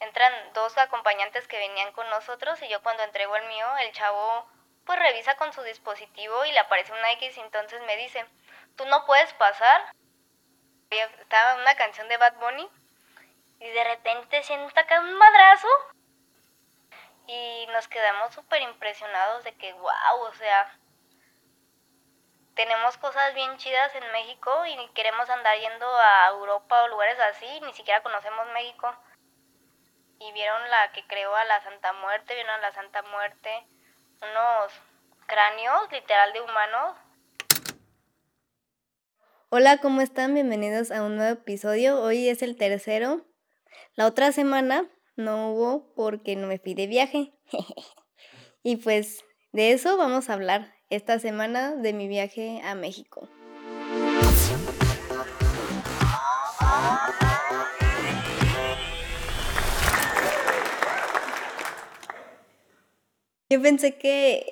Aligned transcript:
entran 0.00 0.32
dos 0.52 0.76
acompañantes 0.78 1.48
que 1.48 1.58
venían 1.58 1.92
con 1.92 2.08
nosotros 2.10 2.60
y 2.62 2.68
yo 2.68 2.82
cuando 2.82 3.02
entrego 3.02 3.36
el 3.36 3.46
mío, 3.48 3.66
el 3.78 3.92
chavo 3.92 4.46
pues 4.84 4.98
revisa 4.98 5.36
con 5.36 5.52
su 5.52 5.62
dispositivo 5.62 6.44
y 6.44 6.52
le 6.52 6.60
aparece 6.60 6.92
una 6.92 7.12
X 7.12 7.36
y 7.36 7.40
entonces 7.40 7.82
me 7.82 7.96
dice, 7.96 8.24
tú 8.76 8.86
no 8.86 9.04
puedes 9.04 9.32
pasar. 9.34 9.92
Estaba 10.90 11.56
una 11.56 11.74
canción 11.74 12.08
de 12.08 12.16
Bad 12.16 12.34
Bunny 12.34 12.68
y 13.58 13.68
de 13.68 13.84
repente 13.84 14.42
siento 14.44 14.78
acá 14.78 15.00
un 15.00 15.14
madrazo 15.14 15.68
y 17.26 17.66
nos 17.72 17.88
quedamos 17.88 18.32
súper 18.32 18.62
impresionados 18.62 19.42
de 19.42 19.56
que, 19.56 19.72
wow, 19.72 20.20
o 20.20 20.34
sea, 20.34 20.78
tenemos 22.54 22.96
cosas 22.98 23.34
bien 23.34 23.56
chidas 23.58 23.94
en 23.96 24.12
México 24.12 24.64
y 24.66 24.88
queremos 24.94 25.28
andar 25.28 25.58
yendo 25.58 25.86
a 25.98 26.28
Europa 26.28 26.84
o 26.84 26.88
lugares 26.88 27.18
así, 27.18 27.60
ni 27.62 27.72
siquiera 27.74 28.02
conocemos 28.02 28.46
México. 28.52 28.94
Y 30.18 30.32
vieron 30.32 30.70
la 30.70 30.92
que 30.92 31.06
creó 31.06 31.34
a 31.34 31.44
la 31.44 31.62
Santa 31.62 31.92
Muerte, 31.92 32.34
vieron 32.34 32.52
a 32.52 32.58
la 32.58 32.72
Santa 32.72 33.02
Muerte, 33.02 33.50
unos 34.22 34.72
cráneos 35.26 35.92
literal 35.92 36.32
de 36.32 36.40
humanos. 36.40 36.96
Hola, 39.50 39.76
¿cómo 39.78 40.00
están? 40.00 40.32
Bienvenidos 40.32 40.90
a 40.90 41.02
un 41.02 41.16
nuevo 41.16 41.32
episodio. 41.32 42.00
Hoy 42.00 42.28
es 42.28 42.40
el 42.40 42.56
tercero. 42.56 43.26
La 43.94 44.06
otra 44.06 44.32
semana 44.32 44.90
no 45.16 45.50
hubo 45.50 45.94
porque 45.94 46.34
no 46.34 46.46
me 46.46 46.58
fui 46.58 46.72
de 46.72 46.86
viaje. 46.86 47.34
y 48.62 48.76
pues 48.76 49.22
de 49.52 49.72
eso 49.72 49.98
vamos 49.98 50.30
a 50.30 50.32
hablar 50.32 50.74
esta 50.88 51.18
semana 51.18 51.76
de 51.76 51.92
mi 51.92 52.08
viaje 52.08 52.62
a 52.64 52.74
México. 52.74 53.28
Yo 63.48 63.62
pensé 63.62 63.96
que 63.96 64.44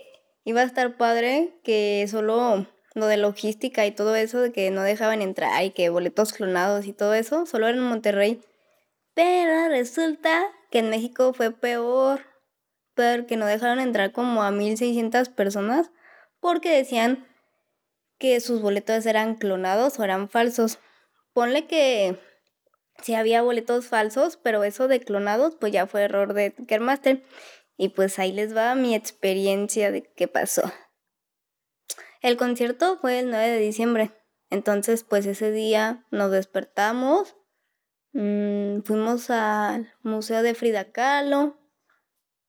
iba 0.44 0.60
a 0.60 0.64
estar 0.64 0.96
padre, 0.96 1.54
que 1.64 2.06
solo 2.08 2.66
lo 2.94 3.06
de 3.06 3.16
logística 3.16 3.86
y 3.86 3.90
todo 3.90 4.14
eso, 4.14 4.40
de 4.40 4.52
que 4.52 4.70
no 4.70 4.82
dejaban 4.82 5.20
entrar 5.20 5.64
y 5.64 5.70
que 5.70 5.88
boletos 5.88 6.32
clonados 6.32 6.86
y 6.86 6.92
todo 6.92 7.14
eso, 7.14 7.46
solo 7.46 7.66
era 7.66 7.76
en 7.76 7.84
Monterrey. 7.84 8.40
Pero 9.14 9.68
resulta 9.68 10.46
que 10.70 10.78
en 10.80 10.90
México 10.90 11.32
fue 11.32 11.50
peor, 11.50 12.20
porque 12.94 13.36
no 13.36 13.46
dejaron 13.46 13.80
entrar 13.80 14.12
como 14.12 14.42
a 14.42 14.50
1600 14.50 15.28
personas 15.28 15.90
porque 16.40 16.70
decían 16.70 17.26
que 18.18 18.40
sus 18.40 18.60
boletos 18.60 19.06
eran 19.06 19.34
clonados 19.34 19.98
o 19.98 20.04
eran 20.04 20.28
falsos. 20.28 20.78
Ponle 21.32 21.66
que 21.66 22.18
sí 23.02 23.14
había 23.14 23.42
boletos 23.42 23.86
falsos, 23.86 24.36
pero 24.36 24.62
eso 24.62 24.88
de 24.88 25.00
clonados 25.00 25.56
pues 25.56 25.72
ya 25.72 25.86
fue 25.86 26.02
error 26.02 26.34
de 26.34 26.50
Ticketmaster. 26.50 27.22
Y 27.76 27.90
pues 27.90 28.18
ahí 28.18 28.32
les 28.32 28.56
va 28.56 28.74
mi 28.74 28.94
experiencia 28.94 29.90
de 29.90 30.02
qué 30.14 30.28
pasó. 30.28 30.72
El 32.20 32.36
concierto 32.36 32.96
fue 32.98 33.18
el 33.18 33.30
9 33.30 33.48
de 33.48 33.58
diciembre. 33.58 34.12
Entonces 34.50 35.04
pues 35.04 35.26
ese 35.26 35.50
día 35.50 36.06
nos 36.10 36.30
despertamos, 36.30 37.36
mmm, 38.12 38.80
fuimos 38.82 39.30
al 39.30 39.92
Museo 40.02 40.42
de 40.42 40.54
Frida 40.54 40.92
Kahlo, 40.92 41.58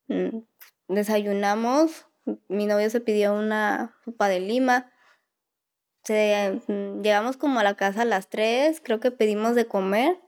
mmm, 0.08 0.40
desayunamos, 0.88 2.06
mi 2.48 2.66
novio 2.66 2.90
se 2.90 3.02
pidió 3.02 3.34
una 3.34 3.96
sopa 4.04 4.28
de 4.28 4.40
lima. 4.40 4.92
Mm, 6.08 7.02
llegamos 7.02 7.36
como 7.38 7.60
a 7.60 7.64
la 7.64 7.76
casa 7.76 8.04
a 8.04 8.06
las 8.06 8.30
3, 8.30 8.80
creo 8.84 9.00
que 9.00 9.10
pedimos 9.12 9.56
de 9.56 9.66
comer 9.66 10.20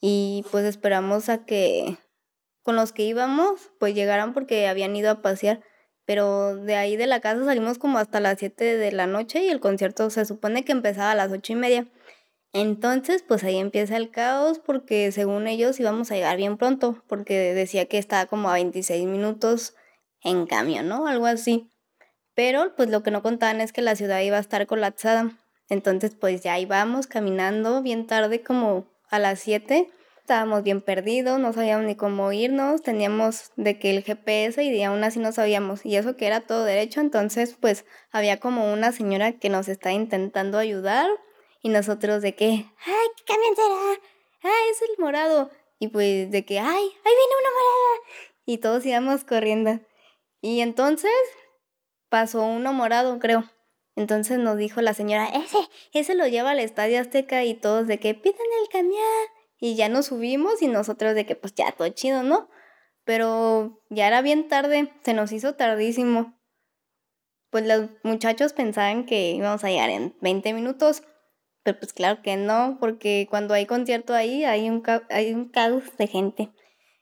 y 0.00 0.44
pues 0.50 0.64
esperamos 0.64 1.28
a 1.28 1.44
que 1.44 1.98
con 2.62 2.76
los 2.76 2.92
que 2.92 3.02
íbamos 3.02 3.70
pues 3.78 3.94
llegaran 3.94 4.32
porque 4.34 4.66
habían 4.68 4.94
ido 4.96 5.10
a 5.10 5.22
pasear. 5.22 5.60
Pero 6.04 6.56
de 6.56 6.74
ahí 6.76 6.96
de 6.96 7.06
la 7.06 7.20
casa 7.20 7.44
salimos 7.44 7.78
como 7.78 7.98
hasta 7.98 8.20
las 8.20 8.38
7 8.38 8.76
de 8.76 8.92
la 8.92 9.06
noche 9.06 9.44
y 9.44 9.48
el 9.48 9.60
concierto 9.60 10.10
se 10.10 10.24
supone 10.24 10.64
que 10.64 10.72
empezaba 10.72 11.12
a 11.12 11.14
las 11.14 11.30
ocho 11.30 11.52
y 11.52 11.56
media. 11.56 11.86
Entonces, 12.52 13.22
pues 13.22 13.44
ahí 13.44 13.56
empieza 13.56 13.96
el 13.96 14.10
caos 14.10 14.58
porque 14.58 15.10
según 15.10 15.46
ellos 15.46 15.80
íbamos 15.80 16.10
a 16.10 16.16
llegar 16.16 16.36
bien 16.36 16.58
pronto, 16.58 17.02
porque 17.06 17.54
decía 17.54 17.86
que 17.86 17.96
estaba 17.96 18.26
como 18.26 18.50
a 18.50 18.54
26 18.54 19.06
minutos 19.06 19.74
en 20.20 20.46
camión, 20.46 20.86
¿no? 20.88 21.06
Algo 21.06 21.26
así. 21.26 21.70
Pero 22.34 22.74
pues 22.76 22.90
lo 22.90 23.02
que 23.02 23.10
no 23.10 23.22
contaban 23.22 23.60
es 23.60 23.72
que 23.72 23.80
la 23.82 23.96
ciudad 23.96 24.20
iba 24.20 24.36
a 24.36 24.40
estar 24.40 24.66
colapsada. 24.66 25.30
Entonces 25.68 26.14
pues 26.14 26.42
ya 26.42 26.58
íbamos 26.58 27.06
caminando 27.06 27.82
bien 27.82 28.06
tarde 28.06 28.42
como 28.42 28.86
a 29.08 29.18
las 29.18 29.40
7. 29.40 29.88
Estábamos 30.32 30.62
bien 30.62 30.80
perdidos, 30.80 31.38
no 31.38 31.52
sabíamos 31.52 31.84
ni 31.84 31.94
cómo 31.94 32.32
irnos, 32.32 32.80
teníamos 32.80 33.52
de 33.56 33.78
que 33.78 33.90
el 33.90 34.02
GPS 34.02 34.64
y 34.64 34.82
aún 34.82 35.04
así 35.04 35.18
no 35.18 35.30
sabíamos. 35.30 35.84
Y 35.84 35.96
eso 35.96 36.16
que 36.16 36.26
era 36.26 36.40
todo 36.40 36.64
derecho, 36.64 37.02
entonces 37.02 37.54
pues 37.60 37.84
había 38.10 38.40
como 38.40 38.72
una 38.72 38.92
señora 38.92 39.32
que 39.32 39.50
nos 39.50 39.68
está 39.68 39.92
intentando 39.92 40.56
ayudar 40.56 41.06
y 41.60 41.68
nosotros 41.68 42.22
de 42.22 42.34
que, 42.34 42.46
ay, 42.46 43.08
¿qué 43.14 43.24
camión 43.26 43.54
será? 43.54 44.00
Ay, 44.42 44.70
es 44.70 44.80
el 44.80 45.04
morado. 45.04 45.50
Y 45.78 45.88
pues 45.88 46.30
de 46.30 46.46
que, 46.46 46.58
ay, 46.58 46.66
ahí 46.66 46.80
viene 46.80 47.34
una 47.40 47.50
morada. 47.50 48.22
Y 48.46 48.56
todos 48.56 48.86
íbamos 48.86 49.24
corriendo. 49.24 49.80
Y 50.40 50.60
entonces 50.62 51.12
pasó 52.08 52.42
uno 52.42 52.72
morado, 52.72 53.18
creo. 53.18 53.44
Entonces 53.96 54.38
nos 54.38 54.56
dijo 54.56 54.80
la 54.80 54.94
señora, 54.94 55.26
ese, 55.26 55.58
ese 55.92 56.14
lo 56.14 56.26
lleva 56.26 56.52
al 56.52 56.58
Estadio 56.60 57.02
Azteca 57.02 57.44
y 57.44 57.52
todos 57.52 57.86
de 57.86 58.00
que 58.00 58.14
piden 58.14 58.46
el 58.62 58.68
camión. 58.70 59.41
Y 59.64 59.76
ya 59.76 59.88
nos 59.88 60.06
subimos 60.06 60.60
y 60.60 60.66
nosotros 60.66 61.14
de 61.14 61.24
que 61.24 61.36
pues 61.36 61.54
ya 61.54 61.70
todo 61.70 61.88
chido, 61.90 62.24
¿no? 62.24 62.50
Pero 63.04 63.80
ya 63.90 64.08
era 64.08 64.20
bien 64.20 64.48
tarde, 64.48 64.92
se 65.04 65.14
nos 65.14 65.30
hizo 65.30 65.54
tardísimo. 65.54 66.36
Pues 67.48 67.64
los 67.68 67.88
muchachos 68.02 68.54
pensaban 68.54 69.06
que 69.06 69.30
íbamos 69.30 69.62
a 69.62 69.68
llegar 69.68 69.88
en 69.90 70.16
20 70.20 70.52
minutos, 70.52 71.04
pero 71.62 71.78
pues 71.78 71.92
claro 71.92 72.22
que 72.22 72.36
no, 72.36 72.76
porque 72.80 73.28
cuando 73.30 73.54
hay 73.54 73.66
concierto 73.66 74.14
ahí 74.14 74.42
hay 74.42 74.68
un, 74.68 74.82
hay 75.10 75.32
un 75.32 75.48
caos 75.48 75.96
de 75.96 76.08
gente. 76.08 76.52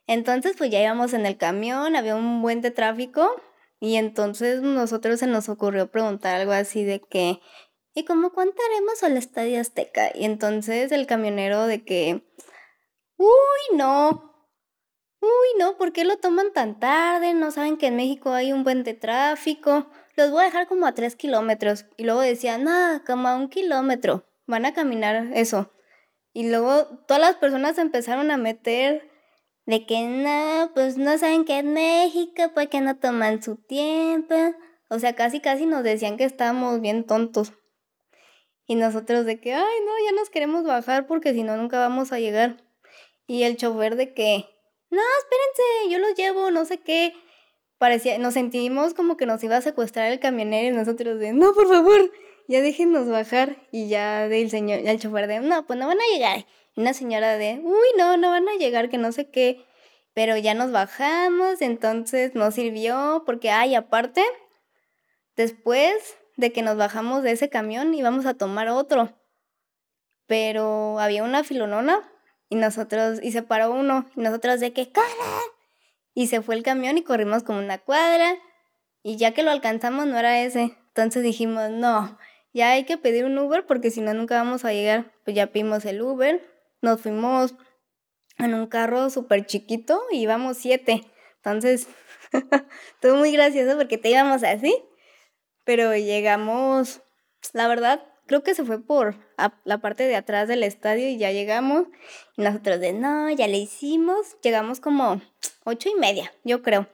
Entonces, 0.07 0.55
pues 0.59 0.69
ya 0.69 0.83
íbamos 0.83 1.15
en 1.15 1.25
el 1.25 1.39
camión, 1.39 1.97
había 1.97 2.15
un 2.15 2.43
buen 2.43 2.61
de 2.61 2.71
tráfico 2.71 3.41
y 3.79 3.97
entonces 3.97 4.61
nosotros 4.61 5.21
se 5.21 5.27
nos 5.27 5.49
ocurrió 5.49 5.91
preguntar 5.91 6.35
algo 6.35 6.53
así 6.53 6.85
de 6.85 7.01
que, 7.01 7.41
¿y 7.95 8.05
cómo 8.05 8.35
cuánto 8.35 8.57
haremos 8.69 9.03
al 9.03 9.17
Estadio 9.17 9.59
Azteca? 9.59 10.11
Y 10.15 10.27
entonces 10.27 10.93
el 10.93 11.07
camionero 11.07 11.67
de 11.67 11.87
que, 11.87 12.23
uy, 13.21 13.77
no, 13.77 14.35
uy, 15.21 15.59
no, 15.59 15.77
¿por 15.77 15.93
qué 15.93 16.05
lo 16.05 16.17
toman 16.17 16.53
tan 16.53 16.81
tarde? 16.81 17.35
No 17.35 17.51
saben 17.51 17.77
que 17.77 17.89
en 17.89 17.97
México 17.97 18.33
hay 18.33 18.53
un 18.53 18.65
buen 18.65 18.83
de 18.83 18.95
tráfico. 18.95 19.87
Los 20.17 20.31
voy 20.31 20.43
a 20.43 20.47
dejar 20.47 20.67
como 20.67 20.87
a 20.87 20.95
tres 20.95 21.17
kilómetros. 21.17 21.85
Y 21.99 22.05
luego 22.05 22.21
decía, 22.21 22.57
nada, 22.57 23.05
como 23.05 23.29
a 23.29 23.37
un 23.37 23.49
kilómetro. 23.49 24.25
Van 24.47 24.65
a 24.65 24.73
caminar 24.73 25.31
eso. 25.35 25.71
Y 26.33 26.49
luego 26.49 26.87
todas 27.07 27.21
las 27.21 27.37
personas 27.37 27.77
empezaron 27.79 28.31
a 28.31 28.39
meter 28.39 29.11
de 29.67 29.85
que 29.87 30.03
no, 30.03 30.71
pues 30.75 30.97
no 30.97 31.17
saben 31.19 31.45
que 31.45 31.59
es 31.59 31.65
México, 31.65 32.43
porque 32.55 32.81
no 32.81 32.97
toman 32.97 33.43
su 33.43 33.57
tiempo. 33.57 34.35
O 34.89 34.99
sea, 34.99 35.15
casi 35.15 35.41
casi 35.41 35.67
nos 35.67 35.85
decían 35.85 36.17
que 36.17 36.25
estábamos 36.25 36.81
bien 36.81 37.05
tontos. 37.05 37.53
Y 38.67 38.77
nosotros 38.77 39.27
de 39.27 39.41
que, 39.41 39.53
ay, 39.53 39.77
no, 39.85 39.93
ya 40.07 40.13
nos 40.17 40.31
queremos 40.31 40.65
bajar 40.65 41.07
porque 41.07 41.35
si 41.35 41.43
no, 41.43 41.57
nunca 41.57 41.79
vamos 41.79 42.13
a 42.13 42.19
llegar. 42.19 42.70
Y 43.31 43.45
el 43.45 43.57
chofer 43.57 43.95
de 43.95 44.13
que, 44.13 44.45
no, 44.91 45.01
espérense, 45.21 45.89
yo 45.89 46.01
los 46.01 46.17
llevo, 46.17 46.51
no 46.51 46.65
sé 46.65 46.79
qué. 46.79 47.15
Parecía, 47.79 48.19
nos 48.19 48.35
sentimos 48.35 48.93
como 48.93 49.17
que 49.17 49.25
nos 49.25 49.45
iba 49.45 49.57
a 49.57 49.63
secuestrar 49.63 50.11
el 50.11 50.19
camionero 50.19 50.75
y 50.75 50.77
nosotros 50.77 51.21
de, 51.21 51.33
no, 51.33 51.53
por 51.55 51.69
favor, 51.69 52.11
ya 52.49 52.61
déjenos 52.61 53.09
bajar. 53.09 53.57
Y 53.71 53.89
ya 53.89 54.27
del 54.27 54.51
señor, 54.51 54.83
ya 54.83 54.91
el 54.91 54.99
chofer 54.99 55.29
de, 55.29 55.39
no, 55.39 55.65
pues 55.65 55.79
no 55.79 55.87
van 55.87 56.01
a 56.01 56.13
llegar 56.13 56.45
una 56.75 56.93
señora 56.93 57.37
de, 57.37 57.61
uy, 57.63 57.87
no, 57.97 58.17
no 58.17 58.31
van 58.31 58.49
a 58.49 58.57
llegar, 58.57 58.89
que 58.89 58.99
no 58.99 59.13
sé 59.13 59.31
qué. 59.31 59.65
Pero 60.13 60.37
ya 60.37 60.55
nos 60.55 60.73
bajamos, 60.73 61.63
entonces 61.63 62.35
no 62.35 62.51
sirvió, 62.51 63.23
porque, 63.27 63.53
ay, 63.53 63.77
aparte, 63.77 64.25
después 65.37 66.17
de 66.37 66.51
que 66.51 66.63
nos 66.63 66.77
bajamos 66.77 67.23
de 67.23 67.31
ese 67.31 67.49
camión 67.49 67.95
íbamos 67.95 68.27
a 68.27 68.35
tomar 68.35 68.71
otro. 68.71 69.17
Pero 70.27 70.99
había 70.99 71.23
una 71.23 71.45
filonona 71.45 72.11
y 72.51 72.57
nosotros, 72.57 73.21
y 73.23 73.33
se 73.33 73.43
paró 73.43 73.73
uno, 73.73 74.05
y 74.15 74.21
nosotros 74.21 74.61
de 74.61 74.75
que, 74.75 74.93
¡corran! 74.93 75.09
Y 76.13 76.27
se 76.27 76.43
fue 76.43 76.57
el 76.57 76.63
camión 76.63 76.99
y 76.99 77.03
corrimos 77.03 77.43
como 77.43 77.61
una 77.61 77.79
cuadra. 77.79 78.37
Y 79.03 79.17
ya 79.17 79.33
que 79.33 79.43
lo 79.43 79.51
alcanzamos 79.51 80.07
no 80.07 80.19
era 80.19 80.43
ese. 80.43 80.77
Entonces 80.89 81.23
dijimos, 81.23 81.71
no, 81.71 82.19
ya 82.53 82.73
hay 82.73 82.85
que 82.85 82.99
pedir 82.99 83.25
un 83.25 83.39
Uber 83.39 83.65
porque 83.65 83.91
si 83.91 84.03
no 84.03 84.13
nunca 84.13 84.35
vamos 84.35 84.67
a 84.67 84.75
llegar. 84.75 85.11
Pues 85.25 85.35
ya 85.35 85.47
pedimos 85.47 85.87
el 85.87 86.03
Uber 86.03 86.45
nos 86.83 87.01
fuimos 87.01 87.55
en 88.39 88.55
un 88.55 88.67
carro 88.67 89.11
súper 89.11 89.47
chiquito 89.47 90.01
y 90.11 90.21
íbamos 90.21 90.57
siete. 90.57 91.05
Entonces, 91.37 91.89
estuvo 92.95 93.17
muy 93.17 93.33
gracioso 93.33 93.77
porque 93.77 93.99
te 93.99 94.11
íbamos 94.11 94.43
así, 94.43 94.75
pero 95.65 95.95
llegamos, 95.95 97.03
la 97.53 97.69
verdad, 97.69 98.03
creo 98.31 98.45
que 98.45 98.55
se 98.55 98.65
fue 98.65 98.81
por 98.81 99.17
la 99.65 99.79
parte 99.79 100.05
de 100.05 100.15
atrás 100.15 100.47
del 100.47 100.63
estadio 100.63 101.09
y 101.09 101.19
ya 101.19 101.33
llegamos. 101.33 101.89
Nosotros 102.37 102.79
de, 102.79 102.93
no, 102.93 103.29
ya 103.29 103.49
le 103.49 103.59
hicimos. 103.59 104.37
Llegamos 104.41 104.79
como 104.79 105.21
ocho 105.65 105.89
y 105.89 105.97
media, 105.99 106.33
yo 106.45 106.63
creo. 106.63 106.87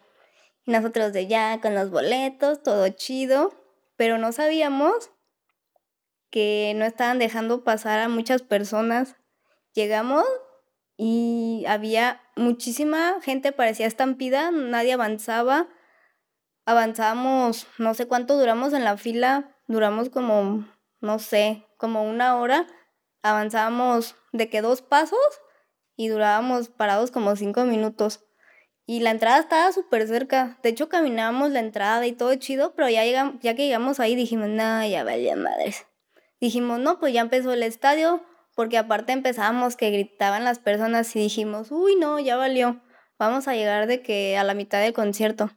Nosotros 0.64 1.12
de 1.12 1.26
ya 1.26 1.60
con 1.60 1.74
los 1.74 1.90
boletos, 1.90 2.62
todo 2.62 2.88
chido. 2.88 3.52
Pero 3.96 4.16
no 4.16 4.32
sabíamos 4.32 5.10
que 6.30 6.72
no 6.74 6.86
estaban 6.86 7.18
dejando 7.18 7.64
pasar 7.64 7.98
a 7.98 8.08
muchas 8.08 8.40
personas. 8.40 9.16
Llegamos 9.74 10.24
y 10.96 11.66
había 11.68 12.22
muchísima 12.34 13.20
gente, 13.20 13.52
parecía 13.52 13.86
estampida, 13.86 14.50
nadie 14.52 14.94
avanzaba. 14.94 15.68
Avanzábamos, 16.64 17.66
no 17.76 17.92
sé 17.92 18.08
cuánto 18.08 18.38
duramos 18.38 18.72
en 18.72 18.84
la 18.84 18.96
fila, 18.96 19.54
duramos 19.66 20.08
como, 20.08 20.64
no 21.00 21.18
sé, 21.18 21.66
como 21.76 22.02
una 22.04 22.36
hora. 22.36 22.66
Avanzábamos 23.22 24.16
de 24.32 24.48
que 24.48 24.62
dos 24.62 24.82
pasos 24.82 25.18
y 25.96 26.08
durábamos 26.08 26.68
parados 26.68 27.10
como 27.10 27.36
cinco 27.36 27.64
minutos. 27.64 28.24
Y 28.88 29.00
la 29.00 29.10
entrada 29.10 29.40
estaba 29.40 29.72
súper 29.72 30.06
cerca. 30.06 30.58
De 30.62 30.68
hecho, 30.68 30.88
caminábamos 30.88 31.50
la 31.50 31.58
entrada 31.58 32.06
y 32.06 32.12
todo 32.12 32.34
chido, 32.36 32.74
pero 32.76 32.88
ya, 32.88 33.04
llegamos, 33.04 33.36
ya 33.40 33.54
que 33.54 33.66
llegamos 33.66 33.98
ahí 33.98 34.14
dijimos, 34.14 34.48
no, 34.48 34.86
ya 34.86 35.02
valía 35.02 35.34
madres. 35.34 35.86
Dijimos, 36.40 36.78
no, 36.78 37.00
pues 37.00 37.12
ya 37.12 37.22
empezó 37.22 37.52
el 37.52 37.64
estadio, 37.64 38.22
porque 38.54 38.78
aparte 38.78 39.12
empezábamos 39.12 39.76
que 39.76 39.90
gritaban 39.90 40.44
las 40.44 40.60
personas 40.60 41.14
y 41.16 41.18
dijimos, 41.18 41.72
uy, 41.72 41.96
no, 41.96 42.20
ya 42.20 42.36
valió, 42.36 42.80
vamos 43.18 43.48
a 43.48 43.54
llegar 43.54 43.86
de 43.88 44.02
que 44.02 44.36
a 44.36 44.44
la 44.44 44.54
mitad 44.54 44.80
del 44.80 44.92
concierto. 44.92 45.50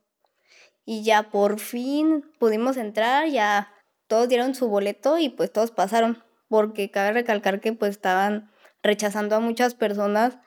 Y 0.86 1.04
ya 1.04 1.30
por 1.30 1.60
fin 1.60 2.26
pudimos 2.40 2.78
entrar, 2.78 3.28
ya 3.28 3.72
todos 4.10 4.28
dieron 4.28 4.56
su 4.56 4.68
boleto 4.68 5.18
y 5.18 5.30
pues 5.30 5.54
todos 5.54 5.72
pasaron, 5.72 6.22
porque 6.50 6.92
cabe 6.92 7.14
recalcar 7.14 7.62
que 7.62 7.72
pues 7.72 7.92
estaban 7.92 8.52
rechazando 8.84 9.38
a 9.38 9.40
muchas 9.40 9.74
personas 9.74 10.38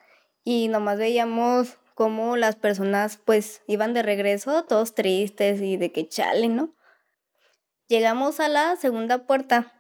y 0.45 0.69
nomás 0.69 0.99
veíamos 0.99 1.79
cómo 1.95 2.37
las 2.37 2.57
personas 2.57 3.17
pues 3.25 3.63
iban 3.67 3.95
de 3.95 4.03
regreso, 4.03 4.65
todos 4.65 4.95
tristes 4.95 5.63
y 5.63 5.79
de 5.79 5.93
que 5.93 6.07
chale, 6.07 6.49
¿no? 6.49 6.75
Llegamos 7.89 8.41
a 8.41 8.49
la 8.49 8.77
segunda 8.77 9.27
puerta 9.27 9.73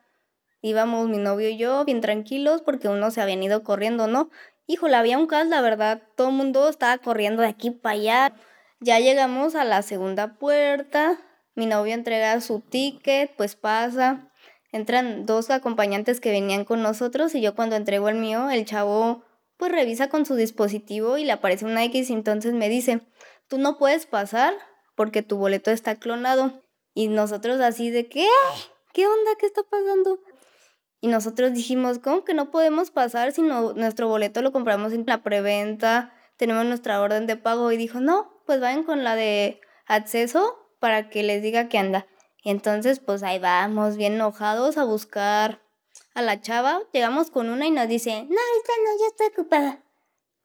Íbamos 0.64 1.08
mi 1.08 1.18
novio 1.18 1.48
y 1.48 1.56
yo 1.56 1.84
bien 1.84 2.00
tranquilos 2.00 2.62
porque 2.62 2.88
uno 2.88 3.10
se 3.10 3.20
había 3.20 3.34
ido 3.34 3.64
corriendo, 3.64 4.06
¿no? 4.06 4.30
Híjole, 4.68 4.94
había 4.94 5.18
un 5.18 5.26
caos, 5.26 5.48
la 5.48 5.60
verdad. 5.60 6.02
Todo 6.16 6.28
el 6.28 6.36
mundo 6.36 6.68
estaba 6.68 6.98
corriendo 6.98 7.42
de 7.42 7.48
aquí 7.48 7.72
para 7.72 7.94
allá. 7.94 8.34
Ya 8.78 9.00
llegamos 9.00 9.56
a 9.56 9.64
la 9.64 9.82
segunda 9.82 10.38
puerta. 10.38 11.18
Mi 11.54 11.66
novio 11.66 11.94
entrega 11.94 12.40
su 12.40 12.60
ticket, 12.60 13.34
pues 13.36 13.56
pasa. 13.56 14.32
Entran 14.72 15.26
dos 15.26 15.50
acompañantes 15.50 16.20
que 16.20 16.30
venían 16.30 16.64
con 16.64 16.82
nosotros 16.82 17.34
y 17.34 17.42
yo 17.42 17.54
cuando 17.54 17.76
entrego 17.76 18.08
el 18.08 18.16
mío, 18.16 18.48
el 18.48 18.64
chavo 18.64 19.24
pues 19.58 19.70
revisa 19.70 20.08
con 20.08 20.24
su 20.24 20.34
dispositivo 20.34 21.18
y 21.18 21.24
le 21.24 21.32
aparece 21.32 21.66
una 21.66 21.84
X 21.84 22.10
y 22.10 22.14
entonces 22.14 22.54
me 22.54 22.68
dice, 22.68 23.02
tú 23.48 23.58
no 23.58 23.78
puedes 23.78 24.06
pasar 24.06 24.54
porque 24.96 25.22
tu 25.22 25.36
boleto 25.36 25.70
está 25.70 25.96
clonado. 25.96 26.62
Y 26.94 27.08
nosotros 27.08 27.60
así 27.60 27.90
de, 27.90 28.08
¿qué? 28.08 28.26
¿Qué 28.92 29.06
onda? 29.06 29.32
¿Qué 29.38 29.46
está 29.46 29.62
pasando? 29.62 30.20
Y 31.00 31.08
nosotros 31.08 31.52
dijimos, 31.52 31.98
¿cómo 31.98 32.24
que 32.24 32.34
no 32.34 32.50
podemos 32.50 32.90
pasar 32.90 33.32
si 33.32 33.42
no, 33.42 33.72
nuestro 33.74 34.08
boleto 34.08 34.40
lo 34.40 34.52
compramos 34.52 34.92
en 34.92 35.04
la 35.06 35.22
preventa? 35.22 36.14
Tenemos 36.36 36.64
nuestra 36.64 37.00
orden 37.00 37.26
de 37.26 37.36
pago. 37.36 37.72
Y 37.72 37.76
dijo, 37.76 38.00
no, 38.00 38.42
pues 38.46 38.60
vayan 38.60 38.84
con 38.84 39.04
la 39.04 39.16
de 39.16 39.60
acceso 39.86 40.61
para 40.82 41.08
que 41.08 41.22
les 41.22 41.42
diga 41.42 41.68
que 41.68 41.78
anda. 41.78 42.08
Y 42.42 42.50
entonces, 42.50 42.98
pues 42.98 43.22
ahí 43.22 43.38
vamos, 43.38 43.96
bien 43.96 44.14
enojados 44.14 44.76
a 44.78 44.82
buscar 44.82 45.62
a 46.12 46.22
la 46.22 46.40
chava. 46.40 46.80
Llegamos 46.92 47.30
con 47.30 47.50
una 47.50 47.68
y 47.68 47.70
nos 47.70 47.86
dice, 47.86 48.10
no, 48.24 48.36
esta 48.58 48.72
no, 48.84 48.98
ya 48.98 49.06
estoy 49.06 49.26
ocupada. 49.28 49.78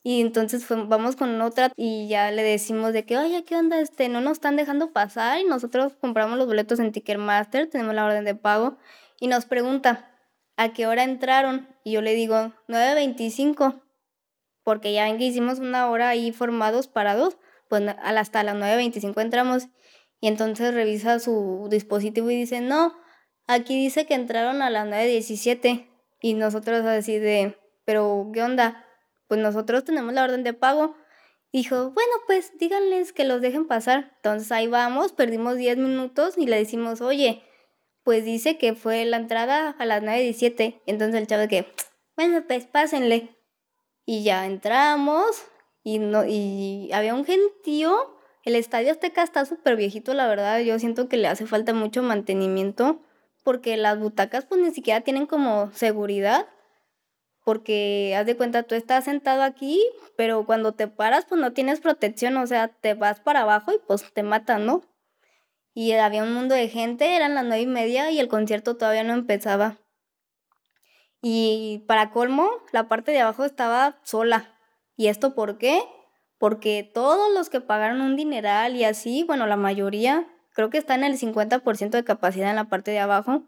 Y 0.04 0.22
entonces 0.22 0.64
vamos 0.70 1.16
con 1.16 1.42
otra 1.42 1.72
y 1.76 2.08
ya 2.08 2.30
le 2.30 2.44
decimos 2.44 2.94
de 2.94 3.04
que, 3.04 3.18
oye, 3.18 3.46
¿qué 3.46 3.56
onda? 3.56 3.82
Este, 3.82 4.10
no 4.10 4.22
nos 4.22 4.34
están 4.34 4.58
dejando 4.58 4.94
pasar 4.94 5.42
y 5.42 5.44
nosotros 5.44 5.94
compramos 6.00 6.38
los 6.38 6.46
boletos 6.46 6.80
en 6.80 6.92
Ticketmaster, 6.92 7.68
tenemos 7.68 7.96
la 7.96 8.06
orden 8.06 8.24
de 8.24 8.36
pago 8.36 8.78
y 9.20 9.26
nos 9.28 9.46
pregunta, 9.46 10.16
¿a 10.56 10.72
qué 10.72 10.86
hora 10.86 11.04
entraron? 11.04 11.68
Y 11.84 11.94
yo 11.94 12.04
le 12.04 12.14
digo, 12.14 12.54
9.25, 12.68 13.82
porque 14.64 14.94
ya 14.94 15.06
ven 15.06 15.18
que 15.18 15.26
hicimos 15.26 15.58
una 15.58 15.90
hora 15.90 16.10
ahí 16.10 16.32
formados 16.32 16.88
parados, 16.88 17.38
pues 17.70 17.82
hasta 18.04 18.44
las 18.44 18.56
9.25 18.56 19.20
entramos 19.20 19.68
y 20.20 20.28
entonces 20.28 20.74
revisa 20.74 21.20
su 21.20 21.68
dispositivo 21.70 22.30
y 22.32 22.36
dice, 22.36 22.62
no, 22.62 22.94
aquí 23.46 23.76
dice 23.76 24.06
que 24.06 24.16
entraron 24.16 24.62
a 24.62 24.70
las 24.70 24.88
9.17 24.88 25.90
y 26.22 26.34
nosotros 26.34 26.86
así 26.86 27.20
de, 27.20 27.58
pero 27.86 28.30
¿qué 28.34 28.42
onda? 28.42 28.86
Pues 29.28 29.40
nosotros 29.40 29.84
tenemos 29.84 30.14
la 30.14 30.24
orden 30.24 30.44
de 30.44 30.54
pago. 30.54 30.96
Dijo, 31.52 31.92
bueno, 31.92 32.12
pues 32.26 32.58
díganles 32.58 33.14
que 33.14 33.24
los 33.24 33.42
dejen 33.42 33.68
pasar. 33.68 34.14
Entonces 34.18 34.52
ahí 34.52 34.68
vamos, 34.68 35.14
perdimos 35.14 35.56
10 35.56 35.78
minutos 35.78 36.38
y 36.38 36.46
le 36.46 36.58
decimos, 36.58 37.02
oye, 37.02 37.44
pues 38.04 38.26
dice 38.26 38.58
que 38.58 38.74
fue 38.74 39.06
la 39.06 39.18
entrada 39.18 39.70
a 39.72 39.86
las 39.86 40.02
9.17. 40.02 40.82
Entonces 40.86 41.22
el 41.22 41.28
chavo 41.28 41.48
que, 41.48 41.72
bueno, 42.16 42.44
pues 42.48 42.66
pásenle. 42.66 43.36
Y 44.06 44.24
ya 44.24 44.46
entramos 44.46 45.26
y, 45.84 46.00
no, 46.00 46.26
y 46.26 46.90
había 46.94 47.14
un 47.14 47.26
gentío. 47.26 48.17
El 48.48 48.56
estadio 48.56 48.94
Azteca 48.94 49.24
está 49.24 49.44
súper 49.44 49.76
viejito, 49.76 50.14
la 50.14 50.26
verdad. 50.26 50.62
Yo 50.62 50.80
siento 50.80 51.10
que 51.10 51.18
le 51.18 51.28
hace 51.28 51.46
falta 51.46 51.74
mucho 51.74 52.02
mantenimiento 52.02 53.02
porque 53.44 53.76
las 53.76 54.00
butacas 54.00 54.46
pues 54.46 54.62
ni 54.62 54.72
siquiera 54.72 55.02
tienen 55.02 55.26
como 55.26 55.70
seguridad. 55.74 56.48
Porque 57.44 58.16
haz 58.18 58.26
de 58.26 58.38
cuenta, 58.38 58.64
tú 58.64 58.74
estás 58.74 59.04
sentado 59.04 59.44
aquí, 59.44 59.84
pero 60.16 60.46
cuando 60.46 60.72
te 60.72 60.88
paras 60.88 61.26
pues 61.26 61.42
no 61.42 61.52
tienes 61.52 61.82
protección, 61.82 62.38
o 62.38 62.48
sea, 62.48 62.70
te 62.70 62.94
vas 62.94 63.20
para 63.20 63.42
abajo 63.42 63.74
y 63.74 63.80
pues 63.86 64.14
te 64.14 64.24
matan, 64.24 64.66
¿no? 64.66 64.82
y 65.74 65.92
había 65.92 66.24
un 66.24 66.34
mundo 66.34 66.56
de 66.56 66.70
gente, 66.70 67.18
eran 67.18 67.36
las 67.36 67.44
nueve 67.44 67.64
y 67.64 67.68
media 67.68 68.12
y 68.12 68.20
el 68.20 68.30
concierto 68.30 68.78
todavía 68.78 69.04
no 69.04 69.14
empezaba. 69.14 69.78
Y 71.22 71.84
para 71.86 72.12
colmo, 72.12 72.50
la 72.72 72.88
parte 72.88 73.12
de 73.12 73.20
abajo 73.20 73.44
estaba 73.44 74.00
sola. 74.04 74.58
¿Y 74.96 75.10
esto 75.10 75.36
por 75.36 75.58
qué? 75.58 75.84
Porque 76.38 76.90
todos 76.94 77.34
los 77.34 77.50
que 77.50 77.62
pagaron 77.62 78.02
un 78.02 78.16
dineral 78.16 78.76
y 78.76 78.84
así, 78.84 79.24
bueno, 79.24 79.48
la 79.48 79.58
mayoría, 79.58 80.28
creo 80.54 80.70
que 80.70 80.78
está 80.78 80.96
en 80.96 81.04
el 81.04 81.18
50% 81.18 81.90
de 81.90 82.04
capacidad 82.04 82.50
en 82.50 82.56
la 82.56 82.70
parte 82.70 82.92
de 82.92 83.00
abajo. 83.00 83.44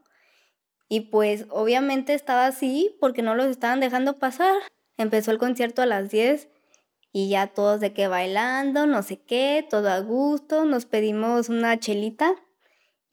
Y 0.87 1.01
pues 1.11 1.45
obviamente 1.49 2.13
estaba 2.13 2.47
así 2.47 2.95
porque 2.99 3.21
no 3.21 3.35
los 3.35 3.47
estaban 3.47 3.79
dejando 3.79 4.17
pasar. 4.17 4.55
Empezó 4.97 5.31
el 5.31 5.37
concierto 5.37 5.81
a 5.81 5.85
las 5.85 6.09
10 6.09 6.49
y 7.11 7.29
ya 7.29 7.47
todos 7.47 7.79
de 7.79 7.93
que 7.93 8.07
bailando, 8.07 8.85
no 8.85 9.03
sé 9.03 9.19
qué, 9.21 9.65
todo 9.69 9.89
a 9.89 9.99
gusto, 9.99 10.65
nos 10.65 10.85
pedimos 10.85 11.49
una 11.49 11.79
chelita 11.79 12.35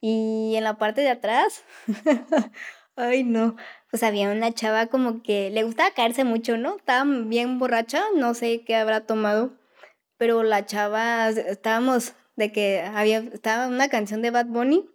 y 0.01 0.55
en 0.57 0.65
la 0.65 0.79
parte 0.79 1.01
de 1.01 1.11
atrás, 1.11 1.65
ay 2.97 3.25
no, 3.25 3.57
pues 3.91 4.03
había 4.03 4.31
una 4.31 4.53
chava 4.53 4.87
como 4.87 5.23
que 5.23 5.51
le 5.51 5.63
gustaba 5.63 5.91
caerse 5.91 6.25
mucho, 6.25 6.59
¿no? 6.59 6.77
Estaba 6.77 7.05
bien 7.25 7.59
borracha, 7.59 8.05
no 8.15 8.35
sé 8.35 8.63
qué 8.65 8.77
habrá 8.77 9.07
tomado, 9.07 9.53
pero 10.19 10.43
la 10.43 10.67
chava, 10.67 11.29
estábamos 11.29 12.15
de 12.37 12.53
que 12.53 12.81
había, 12.81 13.19
estaba 13.19 13.67
una 13.69 13.89
canción 13.89 14.23
de 14.23 14.31
Bad 14.31 14.47
Bunny 14.47 14.89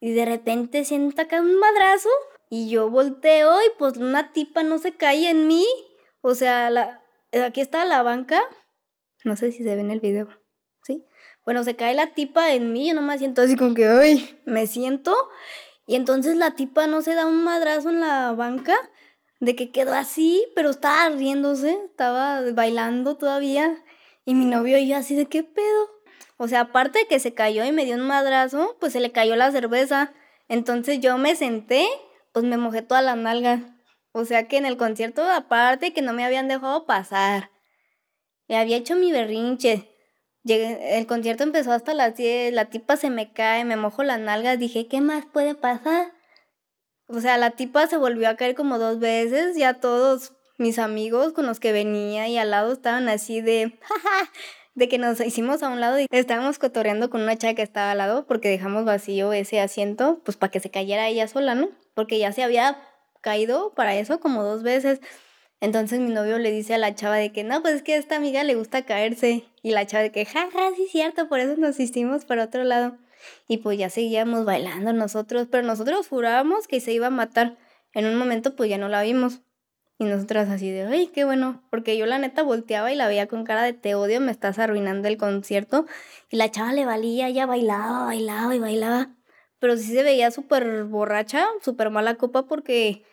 y 0.00 0.12
de 0.12 0.24
repente 0.24 0.84
sienta 0.84 1.22
acá 1.22 1.40
un 1.40 1.58
madrazo 1.58 2.08
y 2.50 2.68
yo 2.68 2.90
volteo 2.90 3.56
y 3.62 3.70
pues 3.78 3.96
una 3.96 4.32
tipa 4.32 4.62
no 4.62 4.78
se 4.78 4.96
cae 4.96 5.28
en 5.30 5.46
mí, 5.46 5.66
o 6.20 6.34
sea, 6.34 6.70
la, 6.70 7.02
aquí 7.44 7.60
está 7.60 7.84
la 7.84 8.02
banca. 8.02 8.42
No 9.24 9.36
sé 9.36 9.52
si 9.52 9.64
se 9.64 9.74
ve 9.74 9.80
en 9.80 9.90
el 9.90 10.00
video. 10.00 10.28
¿Sí? 10.82 11.04
Bueno, 11.44 11.64
se 11.64 11.76
cae 11.76 11.94
la 11.94 12.14
tipa 12.14 12.52
en 12.52 12.72
mí, 12.72 12.88
yo 12.88 12.94
nomás 12.94 13.18
siento 13.18 13.42
así 13.42 13.56
como 13.56 13.74
que, 13.74 13.86
ay, 13.86 14.40
me 14.44 14.66
siento. 14.66 15.16
Y 15.86 15.96
entonces 15.96 16.36
la 16.36 16.54
tipa 16.54 16.86
no 16.86 17.02
se 17.02 17.14
da 17.14 17.26
un 17.26 17.42
madrazo 17.44 17.90
en 17.90 18.00
la 18.00 18.32
banca 18.32 18.76
de 19.40 19.56
que 19.56 19.70
quedó 19.70 19.94
así, 19.94 20.46
pero 20.54 20.70
estaba 20.70 21.08
riéndose, 21.10 21.78
estaba 21.84 22.40
bailando 22.52 23.16
todavía. 23.16 23.82
Y 24.24 24.34
mi 24.34 24.44
novio 24.44 24.78
y 24.78 24.88
yo 24.88 24.96
así 24.96 25.14
de 25.14 25.26
qué 25.26 25.42
pedo. 25.42 25.90
O 26.36 26.48
sea, 26.48 26.60
aparte 26.60 27.00
de 27.00 27.06
que 27.06 27.20
se 27.20 27.34
cayó 27.34 27.64
y 27.64 27.72
me 27.72 27.84
dio 27.84 27.94
un 27.94 28.06
madrazo, 28.06 28.76
pues 28.80 28.92
se 28.92 29.00
le 29.00 29.12
cayó 29.12 29.36
la 29.36 29.52
cerveza. 29.52 30.12
Entonces 30.48 31.00
yo 31.00 31.18
me 31.18 31.36
senté, 31.36 31.86
pues 32.32 32.44
me 32.44 32.56
mojé 32.56 32.82
toda 32.82 33.02
la 33.02 33.16
nalga. 33.16 33.60
O 34.12 34.24
sea 34.24 34.48
que 34.48 34.56
en 34.56 34.66
el 34.66 34.76
concierto, 34.76 35.28
aparte 35.28 35.92
que 35.92 36.02
no 36.02 36.12
me 36.12 36.24
habían 36.24 36.48
dejado 36.48 36.86
pasar. 36.86 37.50
Le 38.48 38.56
había 38.56 38.76
hecho 38.76 38.96
mi 38.96 39.12
berrinche. 39.12 39.90
Llegué, 40.42 40.98
el 40.98 41.06
concierto 41.06 41.42
empezó 41.42 41.72
hasta 41.72 41.94
las 41.94 42.16
10, 42.16 42.52
la 42.52 42.66
tipa 42.66 42.96
se 42.96 43.08
me 43.08 43.32
cae, 43.32 43.64
me 43.64 43.76
mojo 43.76 44.02
las 44.02 44.20
nalgas, 44.20 44.58
dije, 44.58 44.88
¿qué 44.88 45.00
más 45.00 45.24
puede 45.24 45.54
pasar? 45.54 46.12
O 47.06 47.20
sea, 47.20 47.38
la 47.38 47.52
tipa 47.52 47.86
se 47.86 47.96
volvió 47.96 48.28
a 48.28 48.36
caer 48.36 48.54
como 48.54 48.78
dos 48.78 48.98
veces, 48.98 49.56
ya 49.56 49.74
todos 49.74 50.34
mis 50.58 50.78
amigos 50.78 51.32
con 51.32 51.46
los 51.46 51.60
que 51.60 51.72
venía 51.72 52.28
y 52.28 52.38
al 52.38 52.50
lado 52.50 52.72
estaban 52.72 53.08
así 53.08 53.40
de, 53.40 53.78
de 54.74 54.88
que 54.88 54.98
nos 54.98 55.20
hicimos 55.20 55.62
a 55.62 55.68
un 55.68 55.80
lado 55.80 56.00
y 56.00 56.06
estábamos 56.10 56.58
cotorreando 56.58 57.10
con 57.10 57.22
una 57.22 57.36
chava 57.36 57.54
que 57.54 57.62
estaba 57.62 57.92
al 57.92 57.98
lado 57.98 58.26
porque 58.26 58.48
dejamos 58.48 58.84
vacío 58.84 59.32
ese 59.32 59.60
asiento, 59.60 60.20
pues 60.24 60.36
para 60.36 60.50
que 60.50 60.60
se 60.60 60.70
cayera 60.70 61.08
ella 61.08 61.28
sola, 61.28 61.54
¿no? 61.54 61.70
porque 61.94 62.18
ya 62.18 62.32
se 62.32 62.42
había 62.42 62.82
caído 63.20 63.72
para 63.74 63.94
eso 63.96 64.20
como 64.20 64.42
dos 64.42 64.62
veces. 64.62 65.00
Entonces 65.60 66.00
mi 66.00 66.12
novio 66.12 66.38
le 66.38 66.50
dice 66.50 66.74
a 66.74 66.78
la 66.78 66.94
chava 66.94 67.16
de 67.16 67.32
que 67.32 67.44
no, 67.44 67.62
pues 67.62 67.76
es 67.76 67.82
que 67.82 67.94
a 67.94 67.96
esta 67.96 68.16
amiga 68.16 68.44
le 68.44 68.54
gusta 68.54 68.84
caerse. 68.84 69.44
Y 69.62 69.70
la 69.70 69.86
chava 69.86 70.02
de 70.02 70.12
que, 70.12 70.26
jaja, 70.26 70.70
sí 70.76 70.84
es 70.84 70.92
cierto, 70.92 71.28
por 71.28 71.40
eso 71.40 71.56
nos 71.56 71.80
hicimos 71.80 72.26
para 72.26 72.44
otro 72.44 72.64
lado. 72.64 72.98
Y 73.48 73.58
pues 73.58 73.78
ya 73.78 73.88
seguíamos 73.88 74.44
bailando 74.44 74.92
nosotros, 74.92 75.48
pero 75.50 75.66
nosotros 75.66 76.08
jurábamos 76.08 76.68
que 76.68 76.80
se 76.80 76.92
iba 76.92 77.06
a 77.06 77.10
matar. 77.10 77.56
En 77.94 78.06
un 78.06 78.16
momento 78.16 78.56
pues 78.56 78.68
ya 78.68 78.76
no 78.76 78.88
la 78.88 79.02
vimos. 79.02 79.40
Y 79.98 80.04
nosotras 80.04 80.48
así 80.48 80.70
de, 80.70 80.82
ay, 80.82 81.06
qué 81.08 81.24
bueno, 81.24 81.62
porque 81.70 81.96
yo 81.96 82.06
la 82.06 82.18
neta 82.18 82.42
volteaba 82.42 82.92
y 82.92 82.96
la 82.96 83.06
veía 83.06 83.28
con 83.28 83.44
cara 83.44 83.62
de 83.62 83.72
te 83.72 83.94
odio, 83.94 84.20
me 84.20 84.32
estás 84.32 84.58
arruinando 84.58 85.06
el 85.06 85.16
concierto. 85.16 85.86
Y 86.30 86.36
la 86.36 86.50
chava 86.50 86.72
le 86.72 86.84
valía, 86.84 87.28
ella 87.28 87.46
bailaba, 87.46 88.06
bailaba 88.06 88.56
y 88.56 88.58
bailaba. 88.58 89.14
Pero 89.60 89.76
sí 89.76 89.92
se 89.92 90.02
veía 90.02 90.30
súper 90.30 90.84
borracha, 90.84 91.46
súper 91.62 91.90
mala 91.90 92.16
copa 92.16 92.46
porque 92.46 93.04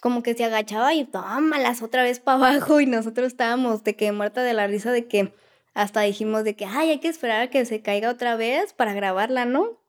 como 0.00 0.22
que 0.22 0.34
se 0.34 0.44
agachaba 0.44 0.94
y 0.94 1.04
tómalas 1.04 1.82
otra 1.82 2.02
vez 2.02 2.20
para 2.20 2.38
abajo 2.38 2.80
y 2.80 2.86
nosotros 2.86 3.28
estábamos 3.28 3.84
de 3.84 3.96
que 3.96 4.12
muerta 4.12 4.42
de 4.42 4.52
la 4.52 4.66
risa 4.66 4.92
de 4.92 5.06
que 5.06 5.32
hasta 5.74 6.00
dijimos 6.00 6.42
de 6.44 6.56
que, 6.56 6.64
ay, 6.64 6.90
hay 6.90 7.00
que 7.00 7.08
esperar 7.08 7.42
a 7.42 7.50
que 7.50 7.64
se 7.66 7.82
caiga 7.82 8.10
otra 8.10 8.34
vez 8.36 8.72
para 8.72 8.94
grabarla, 8.94 9.44
¿no? 9.44 9.80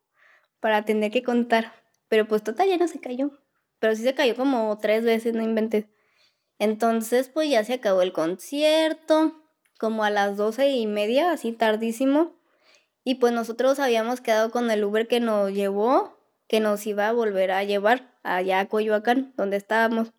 Para 0.60 0.86
tener 0.86 1.12
que 1.12 1.24
contar. 1.24 1.74
Pero 2.10 2.28
pues 2.28 2.44
total 2.44 2.70
ya 2.70 2.78
no 2.78 2.88
se 2.88 3.00
cayó. 3.00 3.32
Pero 3.80 3.96
sí 3.96 4.04
se 4.04 4.14
cayó 4.14 4.36
como 4.36 4.78
tres 4.78 5.04
veces, 5.04 5.34
no 5.34 5.42
inventé. 5.42 5.90
Entonces, 6.60 7.30
pues 7.30 7.50
ya 7.50 7.64
se 7.64 7.74
acabó 7.74 8.02
el 8.02 8.14
concierto, 8.14 9.34
como 9.80 10.04
a 10.04 10.10
las 10.10 10.38
doce 10.38 10.70
y 10.70 10.88
media, 10.88 11.32
así 11.32 11.52
tardísimo. 11.52 12.36
Y 13.04 13.16
pues 13.16 13.32
nosotros 13.34 13.80
habíamos 13.80 14.22
quedado 14.22 14.52
con 14.52 14.70
el 14.72 14.84
Uber 14.84 15.08
que 15.08 15.20
nos 15.20 15.52
llevó, 15.52 16.18
que 16.48 16.60
nos 16.60 16.86
iba 16.88 17.08
a 17.08 17.14
volver 17.14 17.52
a 17.52 17.64
llevar 17.64 18.14
allá 18.24 18.60
a 18.60 18.68
Coyoacán, 18.68 19.34
donde 19.38 19.58
estábamos. 19.58 20.12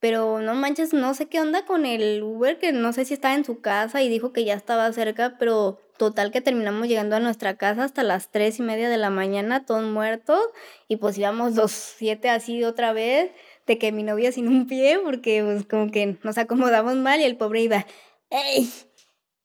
Pero 0.00 0.40
no 0.40 0.54
manches, 0.54 0.92
no 0.92 1.14
sé 1.14 1.26
qué 1.26 1.40
onda 1.40 1.64
con 1.64 1.86
el 1.86 2.22
Uber, 2.22 2.58
que 2.58 2.72
no 2.72 2.92
sé 2.92 3.04
si 3.04 3.14
estaba 3.14 3.34
en 3.34 3.44
su 3.44 3.60
casa 3.60 4.02
y 4.02 4.08
dijo 4.08 4.32
que 4.32 4.44
ya 4.44 4.54
estaba 4.54 4.92
cerca, 4.92 5.36
pero 5.38 5.78
total 5.96 6.32
que 6.32 6.40
terminamos 6.40 6.88
llegando 6.88 7.14
a 7.14 7.20
nuestra 7.20 7.56
casa 7.56 7.84
hasta 7.84 8.02
las 8.02 8.32
tres 8.32 8.58
y 8.58 8.62
media 8.62 8.88
de 8.88 8.96
la 8.96 9.10
mañana, 9.10 9.64
todos 9.64 9.84
muertos, 9.84 10.40
y 10.88 10.96
pues 10.96 11.16
íbamos 11.16 11.54
los 11.54 11.70
siete 11.70 12.28
así 12.28 12.64
otra 12.64 12.92
vez 12.92 13.30
de 13.66 13.78
que 13.78 13.92
mi 13.92 14.02
novia 14.02 14.32
sin 14.32 14.48
un 14.48 14.66
pie, 14.66 14.98
porque 15.02 15.42
pues 15.44 15.66
como 15.66 15.90
que 15.90 16.18
nos 16.22 16.38
acomodamos 16.38 16.96
mal 16.96 17.20
y 17.20 17.24
el 17.24 17.36
pobre 17.36 17.62
iba, 17.62 17.86
¡Ey! 18.30 18.70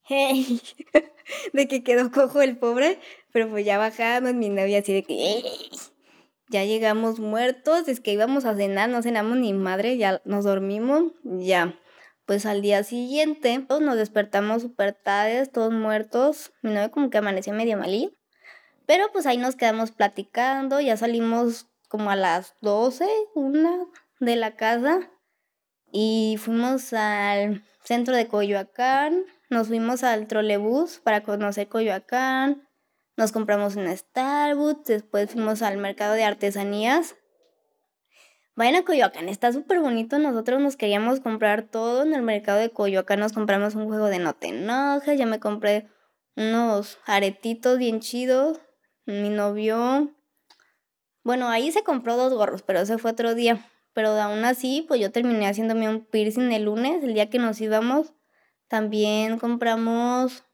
¡Hey! 0.04 0.60
de 1.52 1.68
que 1.68 1.82
quedó 1.82 2.10
cojo 2.10 2.40
el 2.40 2.56
pobre, 2.56 2.98
pero 3.32 3.48
pues 3.48 3.64
ya 3.64 3.78
bajamos, 3.78 4.34
mi 4.34 4.48
novia 4.48 4.78
así 4.78 4.92
de 4.92 5.02
que, 5.02 5.14
¡Ey! 5.14 5.44
Ya 6.50 6.64
llegamos 6.64 7.18
muertos, 7.20 7.88
es 7.88 8.00
que 8.00 8.12
íbamos 8.12 8.46
a 8.46 8.56
cenar, 8.56 8.88
no 8.88 9.02
cenamos 9.02 9.36
ni 9.36 9.52
madre, 9.52 9.98
ya 9.98 10.22
nos 10.24 10.44
dormimos, 10.44 11.12
ya. 11.22 11.78
Pues 12.24 12.46
al 12.46 12.62
día 12.62 12.84
siguiente, 12.84 13.64
todos 13.68 13.82
nos 13.82 13.96
despertamos 13.96 14.62
súper 14.62 14.94
tarde, 14.94 15.46
todos 15.46 15.72
muertos. 15.72 16.52
Mi 16.62 16.70
novia 16.70 16.90
como 16.90 17.10
que 17.10 17.18
amaneció 17.18 17.52
medio 17.52 17.76
malí. 17.76 18.16
Pero 18.86 19.10
pues 19.12 19.26
ahí 19.26 19.36
nos 19.36 19.56
quedamos 19.56 19.90
platicando, 19.90 20.80
ya 20.80 20.96
salimos 20.96 21.68
como 21.88 22.10
a 22.10 22.16
las 22.16 22.54
12, 22.62 23.06
una, 23.34 23.86
de 24.20 24.36
la 24.36 24.56
casa 24.56 25.10
y 25.90 26.36
fuimos 26.38 26.92
al 26.92 27.64
centro 27.82 28.14
de 28.14 28.28
Coyoacán, 28.28 29.24
nos 29.48 29.68
fuimos 29.68 30.04
al 30.04 30.26
trolebús 30.26 30.98
para 30.98 31.22
conocer 31.22 31.68
Coyoacán, 31.68 32.68
nos 33.16 33.32
compramos 33.32 33.76
un 33.76 33.88
Starbucks, 33.88 34.84
después 34.84 35.30
fuimos 35.30 35.62
al 35.62 35.78
mercado 35.78 36.14
de 36.14 36.24
artesanías. 36.24 37.16
Vayan 38.54 38.76
a 38.76 38.84
Coyoacán, 38.84 39.28
está 39.28 39.52
súper 39.52 39.80
bonito, 39.80 40.18
nosotros 40.18 40.60
nos 40.60 40.76
queríamos 40.76 41.20
comprar 41.20 41.62
todo 41.62 42.02
en 42.02 42.12
el 42.12 42.22
mercado 42.22 42.58
de 42.58 42.70
Coyoacán, 42.70 43.20
nos 43.20 43.32
compramos 43.32 43.74
un 43.76 43.86
juego 43.86 44.06
de 44.06 44.18
no 44.18 44.34
te 44.34 44.48
enojes, 44.48 45.18
ya 45.18 45.26
me 45.26 45.40
compré 45.40 45.88
unos 46.36 46.98
aretitos 47.06 47.78
bien 47.78 48.00
chidos, 48.00 48.60
mi 49.06 49.30
novio, 49.30 50.12
bueno, 51.22 51.48
ahí 51.48 51.70
se 51.72 51.84
compró 51.84 52.16
dos 52.16 52.34
gorros, 52.34 52.62
pero 52.62 52.80
ese 52.80 52.98
fue 52.98 53.12
otro 53.12 53.34
día 53.34 53.64
pero 53.92 54.10
aún 54.10 54.44
así, 54.44 54.84
pues 54.86 55.00
yo 55.00 55.10
terminé 55.10 55.46
haciéndome 55.46 55.88
un 55.88 56.04
piercing 56.04 56.52
el 56.52 56.64
lunes, 56.64 57.02
el 57.02 57.14
día 57.14 57.30
que 57.30 57.38
nos 57.38 57.60
íbamos. 57.60 58.14
También 58.68 59.38
compramos, 59.38 60.44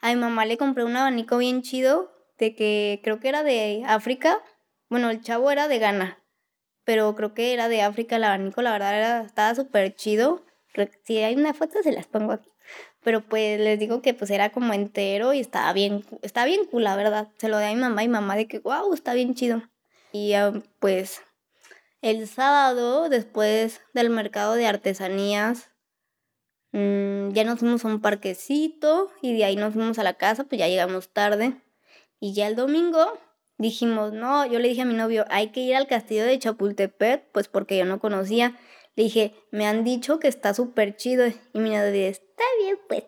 a 0.00 0.08
mi 0.10 0.16
mamá 0.16 0.44
le 0.44 0.56
compré 0.56 0.84
un 0.84 0.96
abanico 0.96 1.38
bien 1.38 1.62
chido, 1.62 2.12
de 2.38 2.54
que 2.54 3.00
creo 3.02 3.20
que 3.20 3.28
era 3.28 3.42
de 3.42 3.82
África. 3.86 4.38
Bueno, 4.88 5.10
el 5.10 5.22
chavo 5.22 5.50
era 5.50 5.68
de 5.68 5.78
Ghana, 5.78 6.18
pero 6.84 7.14
creo 7.14 7.34
que 7.34 7.52
era 7.52 7.68
de 7.68 7.82
África 7.82 8.16
el 8.16 8.24
abanico, 8.24 8.62
la 8.62 8.72
verdad 8.72 8.96
era, 8.96 9.20
estaba 9.22 9.54
súper 9.54 9.94
chido. 9.94 10.44
Si 11.04 11.18
hay 11.18 11.34
una 11.34 11.54
foto 11.54 11.82
se 11.82 11.92
las 11.92 12.06
pongo 12.06 12.32
aquí. 12.32 12.50
Pero 13.02 13.20
pues 13.20 13.58
les 13.58 13.78
digo 13.78 14.00
que 14.00 14.14
pues 14.14 14.30
era 14.30 14.50
como 14.50 14.72
entero 14.72 15.34
y 15.34 15.40
estaba 15.40 15.72
bien, 15.72 16.04
estaba 16.22 16.46
bien 16.46 16.66
cool, 16.66 16.84
la 16.84 16.96
verdad. 16.96 17.28
Se 17.38 17.48
lo 17.48 17.58
di 17.58 17.64
a 17.64 17.74
mi 17.74 17.80
mamá 17.80 18.04
y 18.04 18.08
mamá 18.08 18.36
de 18.36 18.46
que, 18.46 18.60
wow, 18.60 18.92
está 18.94 19.14
bien 19.14 19.34
chido. 19.34 19.62
Y 20.12 20.34
pues 20.78 21.20
el 22.02 22.28
sábado, 22.28 23.08
después 23.08 23.80
del 23.94 24.10
mercado 24.10 24.54
de 24.54 24.66
artesanías, 24.66 25.70
mm, 26.72 27.30
ya 27.30 27.44
nos 27.44 27.60
fuimos 27.60 27.84
a 27.84 27.88
un 27.88 28.00
parquecito 28.00 29.10
y 29.22 29.36
de 29.36 29.44
ahí 29.44 29.56
nos 29.56 29.72
fuimos 29.72 29.98
a 29.98 30.02
la 30.02 30.14
casa, 30.14 30.44
pues 30.44 30.58
ya 30.58 30.68
llegamos 30.68 31.12
tarde. 31.12 31.62
Y 32.20 32.34
ya 32.34 32.48
el 32.48 32.56
domingo 32.56 33.18
dijimos, 33.56 34.12
no, 34.12 34.44
yo 34.46 34.58
le 34.58 34.68
dije 34.68 34.82
a 34.82 34.84
mi 34.84 34.94
novio, 34.94 35.24
hay 35.30 35.48
que 35.48 35.60
ir 35.60 35.76
al 35.76 35.86
castillo 35.86 36.24
de 36.24 36.38
Chapultepec, 36.38 37.30
pues 37.32 37.48
porque 37.48 37.78
yo 37.78 37.84
no 37.84 38.00
conocía. 38.00 38.58
Le 38.96 39.04
dije, 39.04 39.34
me 39.50 39.66
han 39.66 39.84
dicho 39.84 40.18
que 40.18 40.28
está 40.28 40.54
súper 40.54 40.96
chido. 40.96 41.26
Y 41.26 41.58
mi 41.60 41.70
novio 41.70 42.06
está 42.06 42.44
bien, 42.60 42.78
pues. 42.88 43.04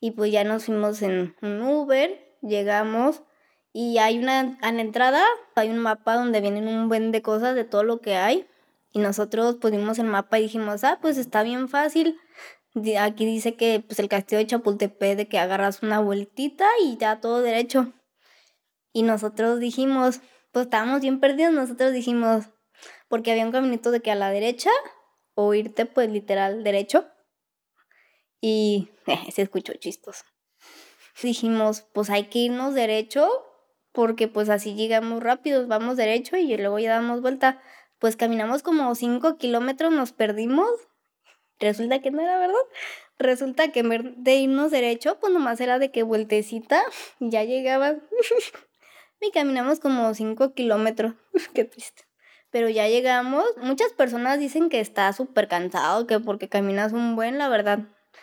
Y 0.00 0.10
pues 0.12 0.32
ya 0.32 0.44
nos 0.44 0.64
fuimos 0.64 1.02
en 1.02 1.34
un 1.40 1.62
Uber, 1.62 2.36
llegamos 2.42 3.22
y 3.80 3.98
hay 3.98 4.18
una, 4.18 4.58
a 4.60 4.72
la 4.72 4.80
entrada 4.80 5.24
hay 5.54 5.68
un 5.68 5.78
mapa 5.78 6.16
donde 6.16 6.40
vienen 6.40 6.66
un 6.66 6.88
buen 6.88 7.12
de 7.12 7.22
cosas 7.22 7.54
de 7.54 7.62
todo 7.62 7.84
lo 7.84 8.00
que 8.00 8.16
hay. 8.16 8.44
Y 8.90 8.98
nosotros 8.98 9.54
pusimos 9.54 10.00
el 10.00 10.06
mapa 10.06 10.40
y 10.40 10.42
dijimos, 10.42 10.82
ah, 10.82 10.98
pues 11.00 11.16
está 11.16 11.44
bien 11.44 11.68
fácil. 11.68 12.18
Aquí 12.98 13.24
dice 13.24 13.54
que 13.54 13.78
pues 13.78 14.00
el 14.00 14.08
castillo 14.08 14.38
de 14.40 14.48
Chapultepec, 14.48 15.16
de 15.16 15.28
que 15.28 15.38
agarras 15.38 15.80
una 15.84 16.00
vueltita 16.00 16.66
y 16.82 16.96
ya 16.96 17.20
todo 17.20 17.40
derecho. 17.40 17.92
Y 18.92 19.04
nosotros 19.04 19.60
dijimos, 19.60 20.22
pues 20.50 20.64
estábamos 20.64 21.00
bien 21.02 21.20
perdidos, 21.20 21.52
nosotros 21.52 21.92
dijimos, 21.92 22.46
porque 23.06 23.30
había 23.30 23.46
un 23.46 23.52
caminito 23.52 23.92
de 23.92 24.00
que 24.00 24.10
a 24.10 24.16
la 24.16 24.30
derecha 24.30 24.70
o 25.34 25.54
irte 25.54 25.86
pues 25.86 26.10
literal 26.10 26.64
derecho. 26.64 27.06
Y 28.40 28.90
se 29.32 29.42
escuchó 29.42 29.72
chistos. 29.74 30.24
Dijimos, 31.22 31.82
pues 31.92 32.10
hay 32.10 32.24
que 32.24 32.40
irnos 32.40 32.74
derecho 32.74 33.44
porque 33.98 34.28
pues 34.28 34.48
así 34.48 34.76
llegamos 34.76 35.20
rápidos, 35.20 35.66
vamos 35.66 35.96
derecho 35.96 36.36
y 36.36 36.56
luego 36.56 36.78
ya 36.78 36.90
damos 36.90 37.20
vuelta. 37.20 37.60
Pues 37.98 38.14
caminamos 38.14 38.62
como 38.62 38.94
5 38.94 39.38
kilómetros, 39.38 39.92
nos 39.92 40.12
perdimos. 40.12 40.70
Resulta 41.58 41.98
que 41.98 42.12
no 42.12 42.20
era 42.20 42.38
verdad. 42.38 42.54
Resulta 43.18 43.72
que 43.72 43.82
de 43.82 44.36
irnos 44.36 44.70
derecho, 44.70 45.18
pues 45.18 45.32
nomás 45.32 45.60
era 45.60 45.80
de 45.80 45.90
que 45.90 46.04
vueltecita, 46.04 46.80
ya 47.18 47.42
llegaba. 47.42 47.96
y 49.20 49.32
caminamos 49.32 49.80
como 49.80 50.14
5 50.14 50.54
kilómetros. 50.54 51.14
Qué 51.52 51.64
triste. 51.64 52.04
Pero 52.52 52.68
ya 52.68 52.86
llegamos. 52.86 53.46
Muchas 53.56 53.92
personas 53.94 54.38
dicen 54.38 54.68
que 54.68 54.78
está 54.78 55.12
súper 55.12 55.48
cansado, 55.48 56.06
que 56.06 56.20
porque 56.20 56.48
caminas 56.48 56.92
un 56.92 57.16
buen, 57.16 57.36
la 57.36 57.48
verdad. 57.48 57.80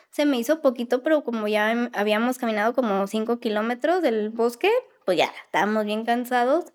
Se 0.10 0.26
me 0.26 0.38
hizo 0.38 0.62
poquito, 0.62 1.04
pero 1.04 1.26
como 1.26 1.50
ya 1.50 1.90
habíamos 1.92 2.38
caminado 2.38 2.74
como 2.74 3.06
5 3.08 3.42
kilómetros 3.42 4.02
del 4.02 4.30
bosque, 4.30 4.72
pues 5.06 5.18
ya 5.18 5.32
estábamos 5.46 5.86
bien 5.86 6.06
cansados, 6.06 6.74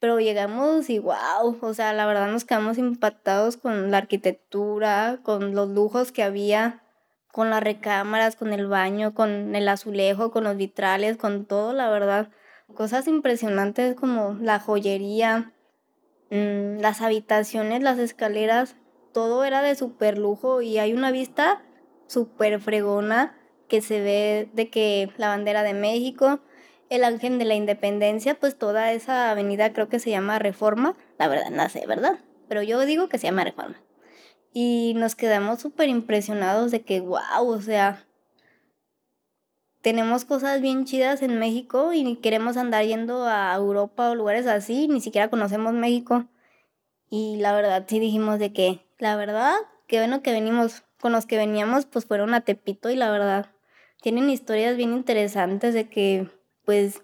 pero 0.00 0.18
llegamos 0.18 0.90
y 0.90 0.98
wow, 0.98 1.58
o 1.60 1.74
sea, 1.74 1.92
la 1.92 2.06
verdad 2.06 2.30
nos 2.30 2.44
quedamos 2.44 2.78
impactados 2.78 3.56
con 3.56 3.90
la 3.90 3.98
arquitectura, 3.98 5.20
con 5.22 5.54
los 5.54 5.68
lujos 5.68 6.10
que 6.10 6.22
había, 6.22 6.82
con 7.32 7.50
las 7.50 7.62
recámaras, 7.62 8.34
con 8.34 8.52
el 8.52 8.66
baño, 8.66 9.14
con 9.14 9.54
el 9.54 9.68
azulejo, 9.68 10.30
con 10.30 10.44
los 10.44 10.56
vitrales, 10.56 11.16
con 11.16 11.44
todo, 11.44 11.72
la 11.72 11.90
verdad. 11.90 12.30
Cosas 12.74 13.06
impresionantes 13.08 13.94
como 13.94 14.36
la 14.40 14.58
joyería, 14.58 15.52
mm, 16.30 16.80
las 16.80 17.02
habitaciones, 17.02 17.82
las 17.82 17.98
escaleras, 17.98 18.76
todo 19.12 19.44
era 19.44 19.62
de 19.62 19.74
súper 19.74 20.18
lujo 20.18 20.62
y 20.62 20.78
hay 20.78 20.92
una 20.92 21.10
vista 21.10 21.62
súper 22.06 22.60
fregona 22.60 23.36
que 23.68 23.80
se 23.80 24.00
ve 24.00 24.50
de 24.52 24.70
que 24.70 25.10
la 25.16 25.28
bandera 25.28 25.62
de 25.62 25.74
México, 25.74 26.40
el 26.90 27.04
Ángel 27.04 27.38
de 27.38 27.44
la 27.46 27.54
Independencia, 27.54 28.34
pues 28.34 28.58
toda 28.58 28.92
esa 28.92 29.30
avenida 29.30 29.72
creo 29.72 29.88
que 29.88 30.00
se 30.00 30.10
llama 30.10 30.38
Reforma, 30.38 30.96
la 31.18 31.28
verdad 31.28 31.50
no 31.50 31.66
sé, 31.68 31.86
¿verdad? 31.86 32.18
Pero 32.48 32.62
yo 32.62 32.84
digo 32.84 33.08
que 33.08 33.16
se 33.16 33.28
llama 33.28 33.44
Reforma. 33.44 33.80
Y 34.52 34.94
nos 34.96 35.14
quedamos 35.14 35.60
súper 35.60 35.88
impresionados 35.88 36.72
de 36.72 36.82
que, 36.82 37.00
wow, 37.00 37.46
o 37.46 37.62
sea, 37.62 38.04
tenemos 39.80 40.24
cosas 40.24 40.60
bien 40.60 40.84
chidas 40.84 41.22
en 41.22 41.38
México 41.38 41.92
y 41.92 42.16
queremos 42.16 42.56
andar 42.56 42.84
yendo 42.84 43.24
a 43.24 43.54
Europa 43.54 44.10
o 44.10 44.16
lugares 44.16 44.48
así, 44.48 44.88
ni 44.88 45.00
siquiera 45.00 45.30
conocemos 45.30 45.72
México. 45.72 46.26
Y 47.08 47.36
la 47.36 47.52
verdad 47.52 47.84
sí 47.88 48.00
dijimos 48.00 48.40
de 48.40 48.52
que, 48.52 48.84
la 48.98 49.14
verdad, 49.14 49.54
que 49.86 49.98
bueno 49.98 50.22
que 50.22 50.32
venimos, 50.32 50.82
con 51.00 51.12
los 51.12 51.26
que 51.26 51.36
veníamos, 51.36 51.86
pues 51.86 52.04
fueron 52.04 52.34
a 52.34 52.40
Tepito 52.40 52.90
y 52.90 52.96
la 52.96 53.12
verdad, 53.12 53.52
tienen 54.02 54.28
historias 54.28 54.76
bien 54.76 54.92
interesantes 54.92 55.72
de 55.72 55.88
que, 55.88 56.28
pues, 56.64 57.02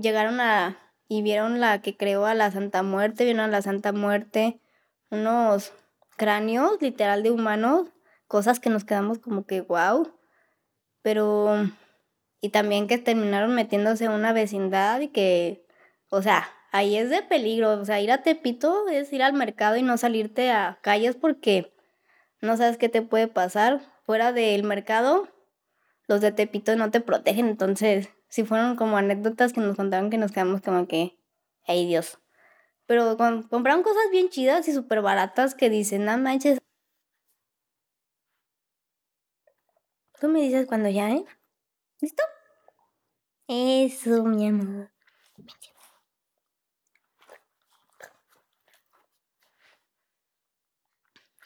llegaron 0.00 0.40
a, 0.40 0.78
y 1.08 1.22
vieron 1.22 1.60
la 1.60 1.80
que 1.80 1.96
creó 1.96 2.26
a 2.26 2.34
la 2.34 2.50
Santa 2.50 2.82
Muerte, 2.82 3.24
vieron 3.24 3.42
a 3.42 3.48
la 3.48 3.62
Santa 3.62 3.92
Muerte, 3.92 4.60
unos 5.10 5.72
cráneos 6.16 6.80
literal 6.80 7.22
de 7.22 7.30
humanos, 7.30 7.88
cosas 8.26 8.60
que 8.60 8.70
nos 8.70 8.84
quedamos 8.84 9.18
como 9.18 9.46
que 9.46 9.60
wow, 9.60 10.12
pero, 11.02 11.70
y 12.40 12.48
también 12.48 12.88
que 12.88 12.98
terminaron 12.98 13.54
metiéndose 13.54 14.06
en 14.06 14.10
una 14.10 14.32
vecindad 14.32 15.00
y 15.00 15.06
que, 15.06 15.64
o 16.10 16.20
sea, 16.20 16.48
ahí 16.72 16.96
es 16.96 17.10
de 17.10 17.22
peligro. 17.22 17.80
O 17.80 17.84
sea, 17.84 18.00
ir 18.00 18.10
a 18.10 18.22
Tepito 18.22 18.88
es 18.88 19.12
ir 19.12 19.22
al 19.22 19.32
mercado 19.32 19.76
y 19.76 19.82
no 19.82 19.96
salirte 19.98 20.50
a 20.50 20.80
calles 20.82 21.14
porque 21.14 21.72
no 22.40 22.56
sabes 22.56 22.76
qué 22.76 22.88
te 22.88 23.02
puede 23.02 23.28
pasar. 23.28 23.80
Fuera 24.04 24.32
del 24.32 24.62
mercado, 24.64 25.28
los 26.08 26.20
de 26.20 26.32
Tepito 26.32 26.76
no 26.76 26.90
te 26.90 27.00
protegen. 27.00 27.48
Entonces, 27.48 28.08
si 28.28 28.44
fueron 28.44 28.76
como 28.76 28.96
anécdotas 28.96 29.52
que 29.52 29.60
nos 29.60 29.76
contaron 29.76 30.10
que 30.10 30.18
nos 30.18 30.32
quedamos 30.32 30.60
como 30.62 30.86
que, 30.86 31.18
ay 31.66 31.86
Dios. 31.86 32.18
Pero 32.86 33.16
compraron 33.50 33.82
cosas 33.82 34.04
bien 34.10 34.28
chidas 34.28 34.68
y 34.68 34.72
súper 34.72 35.02
baratas 35.02 35.54
que 35.54 35.70
dicen, 35.70 36.04
no 36.04 36.16
manches. 36.18 36.60
Tú 40.20 40.28
me 40.28 40.40
dices 40.40 40.66
cuando 40.66 40.88
ya, 40.88 41.10
¿eh? 41.10 41.24
¿Listo? 42.00 42.22
Eso, 43.48 44.24
mi 44.24 44.48
amor. 44.48 44.90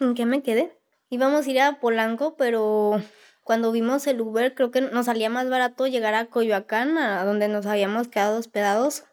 ¿En 0.00 0.14
qué 0.14 0.24
me 0.24 0.42
quedé? 0.42 0.78
Íbamos 1.10 1.46
a 1.46 1.50
ir 1.50 1.60
a 1.60 1.78
Polanco, 1.80 2.36
pero 2.36 3.02
cuando 3.42 3.72
vimos 3.72 4.06
el 4.06 4.20
Uber 4.20 4.54
creo 4.54 4.70
que 4.70 4.80
nos 4.80 5.06
salía 5.06 5.30
más 5.30 5.48
barato 5.48 5.86
llegar 5.86 6.14
a 6.14 6.26
Coyoacán, 6.26 6.98
a 6.98 7.24
donde 7.24 7.48
nos 7.48 7.66
habíamos 7.66 8.08
quedado 8.08 8.38
hospedados, 8.38 9.04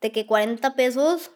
de 0.00 0.12
que 0.12 0.26
40 0.26 0.74
pesos 0.74 1.32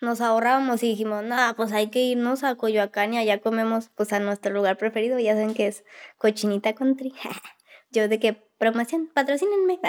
nos 0.00 0.20
ahorrábamos 0.20 0.82
y 0.82 0.88
dijimos, 0.88 1.24
nada, 1.24 1.54
pues 1.54 1.72
hay 1.72 1.88
que 1.88 2.00
irnos 2.00 2.44
a 2.44 2.56
Coyoacán 2.56 3.14
y 3.14 3.18
allá 3.18 3.40
comemos 3.40 3.90
pues 3.94 4.12
a 4.12 4.20
nuestro 4.20 4.52
lugar 4.52 4.76
preferido, 4.76 5.18
ya 5.18 5.32
saben 5.32 5.54
que 5.54 5.66
es 5.66 5.84
cochinita 6.18 6.74
country. 6.74 7.14
Yo 7.90 8.08
de 8.08 8.18
que 8.18 8.34
promoción, 8.58 9.10
patrocínenme. 9.12 9.80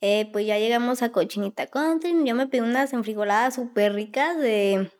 Eh, 0.00 0.28
pues 0.32 0.46
ya 0.46 0.58
llegamos 0.58 1.02
a 1.02 1.12
cochinita 1.12 1.68
country, 1.68 2.12
yo 2.24 2.34
me 2.34 2.48
pedí 2.48 2.60
unas 2.60 2.92
enfrijoladas 2.92 3.54
súper 3.54 3.94
ricas 3.94 4.36
de 4.36 4.90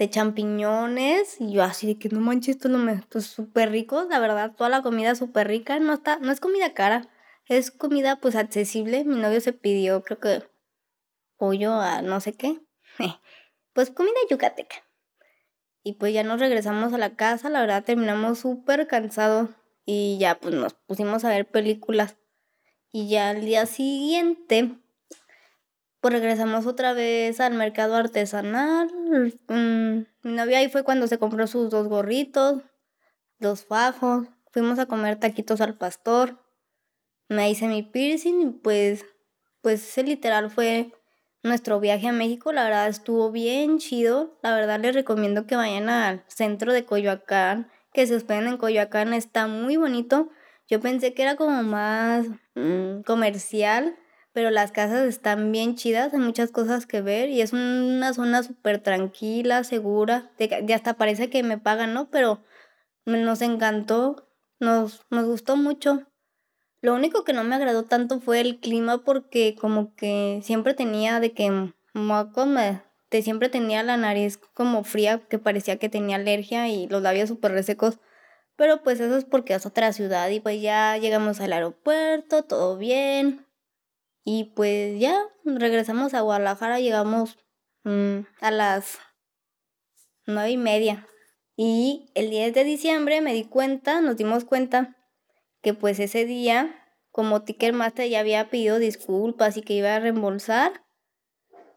de 0.00 0.08
champiñones 0.08 1.38
y 1.42 1.52
yo 1.52 1.62
así 1.62 1.86
de 1.86 1.98
que 1.98 2.08
no 2.08 2.20
manches, 2.20 2.56
esto 2.56 2.70
no 2.70 2.78
me, 2.78 3.02
pues 3.10 3.26
súper 3.26 3.70
rico, 3.70 4.04
la 4.08 4.18
verdad, 4.18 4.54
toda 4.56 4.70
la 4.70 4.80
comida 4.80 5.14
súper 5.14 5.46
rica, 5.46 5.78
no 5.78 5.92
está, 5.92 6.18
no 6.18 6.32
es 6.32 6.40
comida 6.40 6.72
cara, 6.72 7.10
es 7.44 7.70
comida 7.70 8.16
pues 8.16 8.34
accesible, 8.34 9.04
mi 9.04 9.16
novio 9.16 9.42
se 9.42 9.52
pidió 9.52 10.02
creo 10.02 10.18
que 10.18 10.42
pollo 11.36 11.74
a 11.74 12.00
no 12.00 12.18
sé 12.20 12.32
qué, 12.32 12.62
pues 13.74 13.90
comida 13.90 14.14
yucateca. 14.30 14.76
Y 15.82 15.94
pues 15.94 16.14
ya 16.14 16.22
nos 16.22 16.40
regresamos 16.40 16.94
a 16.94 16.98
la 16.98 17.14
casa, 17.14 17.50
la 17.50 17.60
verdad 17.60 17.84
terminamos 17.84 18.38
súper 18.38 18.86
cansados 18.86 19.50
y 19.84 20.16
ya 20.18 20.40
pues 20.40 20.54
nos 20.54 20.72
pusimos 20.72 21.26
a 21.26 21.28
ver 21.28 21.46
películas. 21.46 22.16
Y 22.90 23.10
ya 23.10 23.30
al 23.30 23.42
día 23.42 23.66
siguiente 23.66 24.79
pues 26.00 26.14
regresamos 26.14 26.66
otra 26.66 26.92
vez 26.94 27.40
al 27.40 27.54
mercado 27.54 27.94
artesanal. 27.94 28.90
Mm, 29.48 30.06
mi 30.22 30.32
novia 30.32 30.58
ahí 30.58 30.68
fue 30.68 30.82
cuando 30.82 31.06
se 31.06 31.18
compró 31.18 31.46
sus 31.46 31.70
dos 31.70 31.88
gorritos, 31.88 32.62
dos 33.38 33.64
fajos. 33.64 34.26
Fuimos 34.50 34.78
a 34.78 34.86
comer 34.86 35.20
taquitos 35.20 35.60
al 35.60 35.76
pastor. 35.76 36.38
Me 37.28 37.50
hice 37.50 37.68
mi 37.68 37.82
piercing 37.82 38.40
y 38.40 38.46
pues, 38.46 39.04
pues 39.60 39.86
ese 39.86 40.02
literal 40.02 40.50
fue 40.50 40.92
nuestro 41.42 41.80
viaje 41.80 42.08
a 42.08 42.12
México. 42.12 42.50
La 42.52 42.64
verdad 42.64 42.88
estuvo 42.88 43.30
bien 43.30 43.78
chido. 43.78 44.38
La 44.42 44.54
verdad 44.54 44.80
les 44.80 44.94
recomiendo 44.94 45.46
que 45.46 45.56
vayan 45.56 45.90
al 45.90 46.24
centro 46.28 46.72
de 46.72 46.84
Coyoacán, 46.84 47.70
que 47.92 48.06
se 48.06 48.16
hospeden 48.16 48.48
en 48.48 48.56
Coyoacán. 48.56 49.12
Está 49.12 49.46
muy 49.46 49.76
bonito. 49.76 50.30
Yo 50.66 50.80
pensé 50.80 51.12
que 51.12 51.22
era 51.22 51.36
como 51.36 51.62
más 51.62 52.26
mm, 52.54 53.02
comercial 53.02 53.96
pero 54.32 54.50
las 54.50 54.72
casas 54.72 55.06
están 55.06 55.50
bien 55.52 55.74
chidas, 55.74 56.14
hay 56.14 56.20
muchas 56.20 56.50
cosas 56.50 56.86
que 56.86 57.00
ver 57.00 57.28
y 57.30 57.40
es 57.40 57.52
una 57.52 58.12
zona 58.14 58.42
súper 58.42 58.78
tranquila, 58.78 59.64
segura, 59.64 60.30
de, 60.38 60.72
hasta 60.74 60.94
parece 60.94 61.30
que 61.30 61.42
me 61.42 61.58
pagan, 61.58 61.94
¿no? 61.94 62.10
Pero 62.10 62.42
nos 63.06 63.42
encantó, 63.42 64.28
nos, 64.60 65.04
nos 65.10 65.26
gustó 65.26 65.56
mucho. 65.56 66.06
Lo 66.80 66.94
único 66.94 67.24
que 67.24 67.32
no 67.32 67.44
me 67.44 67.56
agradó 67.56 67.84
tanto 67.84 68.20
fue 68.20 68.40
el 68.40 68.60
clima 68.60 69.04
porque 69.04 69.56
como 69.60 69.94
que 69.96 70.40
siempre 70.42 70.74
tenía 70.74 71.20
de 71.20 71.32
que 71.32 71.72
moco 71.92 72.46
me, 72.46 72.82
de 73.10 73.22
siempre 73.22 73.48
tenía 73.48 73.82
la 73.82 73.96
nariz 73.96 74.38
como 74.54 74.84
fría, 74.84 75.20
que 75.28 75.38
parecía 75.38 75.78
que 75.78 75.88
tenía 75.88 76.16
alergia 76.16 76.68
y 76.68 76.86
los 76.86 77.02
labios 77.02 77.28
súper 77.28 77.52
resecos. 77.52 77.98
Pero 78.56 78.82
pues 78.82 79.00
eso 79.00 79.16
es 79.16 79.24
porque 79.24 79.54
es 79.54 79.66
otra 79.66 79.92
ciudad 79.92 80.28
y 80.30 80.40
pues 80.40 80.60
ya 80.62 80.96
llegamos 80.98 81.40
al 81.40 81.52
aeropuerto, 81.52 82.44
todo 82.44 82.76
bien. 82.76 83.46
Y 84.24 84.52
pues 84.54 84.98
ya 85.00 85.18
regresamos 85.44 86.14
a 86.14 86.20
Guadalajara, 86.20 86.80
llegamos 86.80 87.38
mm, 87.84 88.20
a 88.40 88.50
las 88.50 88.98
nueve 90.26 90.50
y 90.50 90.56
media. 90.56 91.06
Y 91.56 92.10
el 92.14 92.30
10 92.30 92.54
de 92.54 92.64
diciembre 92.64 93.20
me 93.20 93.34
di 93.34 93.44
cuenta, 93.44 94.00
nos 94.00 94.16
dimos 94.16 94.44
cuenta 94.44 94.96
que 95.62 95.74
pues 95.74 95.98
ese 96.00 96.24
día, 96.24 96.74
como 97.10 97.42
Ticketmaster 97.42 98.08
ya 98.08 98.20
había 98.20 98.48
pedido 98.48 98.78
disculpas 98.78 99.56
y 99.56 99.62
que 99.62 99.74
iba 99.74 99.94
a 99.94 100.00
reembolsar, 100.00 100.84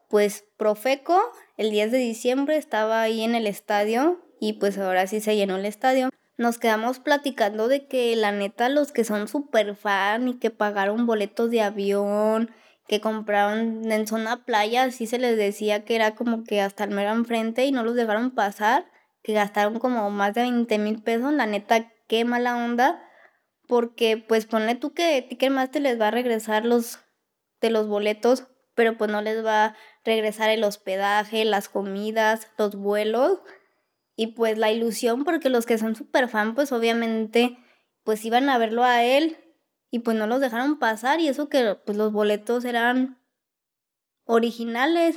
pues 0.08 0.44
Profeco 0.56 1.20
el 1.56 1.70
10 1.70 1.92
de 1.92 1.98
diciembre 1.98 2.56
estaba 2.56 3.02
ahí 3.02 3.22
en 3.22 3.34
el 3.34 3.46
estadio 3.46 4.24
y 4.40 4.54
pues 4.54 4.78
ahora 4.78 5.06
sí 5.06 5.20
se 5.20 5.36
llenó 5.36 5.56
el 5.56 5.66
estadio 5.66 6.10
nos 6.36 6.58
quedamos 6.58 6.98
platicando 6.98 7.68
de 7.68 7.86
que 7.86 8.16
la 8.16 8.32
neta 8.32 8.68
los 8.68 8.92
que 8.92 9.04
son 9.04 9.28
súper 9.28 9.76
fan 9.76 10.28
y 10.28 10.38
que 10.38 10.50
pagaron 10.50 11.06
boletos 11.06 11.50
de 11.50 11.62
avión, 11.62 12.50
que 12.88 13.00
compraron 13.00 13.90
en 13.90 14.06
zona 14.06 14.44
playa, 14.44 14.84
así 14.84 15.06
se 15.06 15.18
les 15.18 15.36
decía 15.36 15.84
que 15.84 15.94
era 15.94 16.14
como 16.14 16.44
que 16.44 16.60
hasta 16.60 16.84
el 16.84 16.90
mero 16.90 17.12
enfrente 17.12 17.64
y 17.64 17.72
no 17.72 17.84
los 17.84 17.94
dejaron 17.94 18.32
pasar, 18.32 18.90
que 19.22 19.32
gastaron 19.32 19.78
como 19.78 20.10
más 20.10 20.34
de 20.34 20.42
20 20.42 20.78
mil 20.78 21.02
pesos, 21.02 21.32
la 21.32 21.46
neta 21.46 21.90
qué 22.08 22.24
mala 22.24 22.56
onda, 22.56 23.02
porque 23.66 24.16
pues 24.16 24.46
ponle 24.46 24.74
tú 24.74 24.92
que 24.92 25.22
Ticketmaster 25.22 25.80
les 25.80 26.00
va 26.00 26.08
a 26.08 26.10
regresar 26.10 26.66
los 26.66 26.98
de 27.60 27.70
los 27.70 27.88
boletos, 27.88 28.48
pero 28.74 28.98
pues 28.98 29.10
no 29.10 29.22
les 29.22 29.44
va 29.44 29.64
a 29.64 29.76
regresar 30.04 30.50
el 30.50 30.64
hospedaje, 30.64 31.44
las 31.44 31.68
comidas, 31.68 32.48
los 32.58 32.74
vuelos 32.74 33.40
y 34.16 34.28
pues 34.28 34.58
la 34.58 34.70
ilusión, 34.70 35.24
porque 35.24 35.48
los 35.48 35.66
que 35.66 35.78
son 35.78 35.96
súper 35.96 36.28
fan, 36.28 36.54
pues 36.54 36.72
obviamente, 36.72 37.58
pues 38.04 38.24
iban 38.24 38.48
a 38.48 38.58
verlo 38.58 38.84
a 38.84 39.02
él 39.02 39.36
y 39.90 40.00
pues 40.00 40.16
no 40.16 40.26
los 40.26 40.40
dejaron 40.40 40.78
pasar 40.78 41.20
y 41.20 41.28
eso 41.28 41.48
que 41.48 41.76
pues 41.84 41.96
los 41.96 42.12
boletos 42.12 42.64
eran 42.64 43.18
originales. 44.24 45.16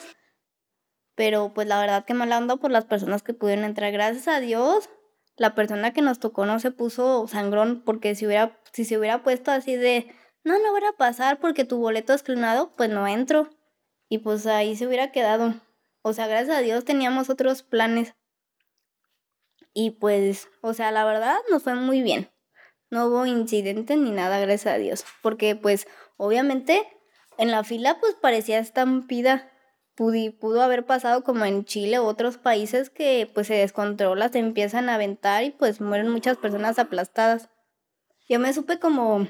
Pero 1.16 1.52
pues 1.54 1.68
la 1.68 1.80
verdad 1.80 2.06
que 2.06 2.14
mala 2.14 2.38
onda 2.38 2.58
por 2.58 2.72
las 2.72 2.86
personas 2.86 3.24
que 3.24 3.34
pudieron 3.34 3.66
entrar. 3.66 3.92
Gracias 3.92 4.28
a 4.28 4.40
Dios, 4.40 4.90
la 5.36 5.56
persona 5.56 5.94
que 5.94 6.02
nos 6.02 6.20
tocó 6.20 6.46
no 6.46 6.60
se 6.60 6.72
puso 6.72 7.28
sangrón 7.28 7.84
porque 7.86 8.16
si 8.16 8.26
hubiera, 8.26 8.60
si 8.72 8.86
se 8.86 8.98
hubiera 8.98 9.24
puesto 9.24 9.52
así 9.52 9.76
de, 9.76 10.14
no, 10.44 10.60
no 10.60 10.72
voy 10.72 10.84
a 10.84 10.98
pasar 10.98 11.40
porque 11.40 11.66
tu 11.66 11.78
boleto 11.78 12.14
es 12.14 12.24
clonado, 12.24 12.74
pues 12.76 12.90
no 12.90 13.08
entro. 13.08 13.50
Y 14.10 14.20
pues 14.20 14.46
ahí 14.48 14.76
se 14.76 14.88
hubiera 14.88 15.12
quedado. 15.12 15.56
O 16.02 16.14
sea, 16.14 16.28
gracias 16.28 16.58
a 16.58 16.62
Dios 16.62 16.86
teníamos 16.86 17.30
otros 17.30 17.64
planes. 17.64 18.16
Y 19.80 19.92
pues, 19.92 20.50
o 20.62 20.74
sea, 20.74 20.90
la 20.90 21.06
verdad 21.06 21.38
nos 21.52 21.62
fue 21.62 21.76
muy 21.76 22.02
bien. 22.02 22.32
No 22.90 23.06
hubo 23.06 23.28
incidentes 23.28 23.96
ni 23.96 24.10
nada, 24.10 24.40
gracias 24.40 24.74
a 24.74 24.80
Dios. 24.80 25.06
Porque 25.22 25.56
pues, 25.56 25.88
obviamente, 26.18 26.88
en 27.38 27.52
la 27.52 27.64
fila 27.64 28.00
pues 28.00 28.16
parecía 28.16 28.58
estampida. 28.58 29.52
Pudo, 29.94 30.18
pudo 30.40 30.64
haber 30.64 30.88
pasado 30.88 31.24
como 31.24 31.46
en 31.46 31.64
Chile 31.64 32.00
u 32.00 32.06
otros 32.06 32.40
países 32.40 32.90
que 32.90 33.30
pues 33.32 33.46
se 33.46 33.54
descontrola, 33.54 34.30
se 34.30 34.40
empiezan 34.40 34.90
a 34.90 34.96
aventar 34.96 35.44
y 35.44 35.52
pues 35.52 35.80
mueren 35.80 36.10
muchas 36.10 36.38
personas 36.38 36.80
aplastadas. 36.80 37.50
Yo 38.28 38.40
me 38.40 38.54
supe 38.54 38.80
como, 38.80 39.28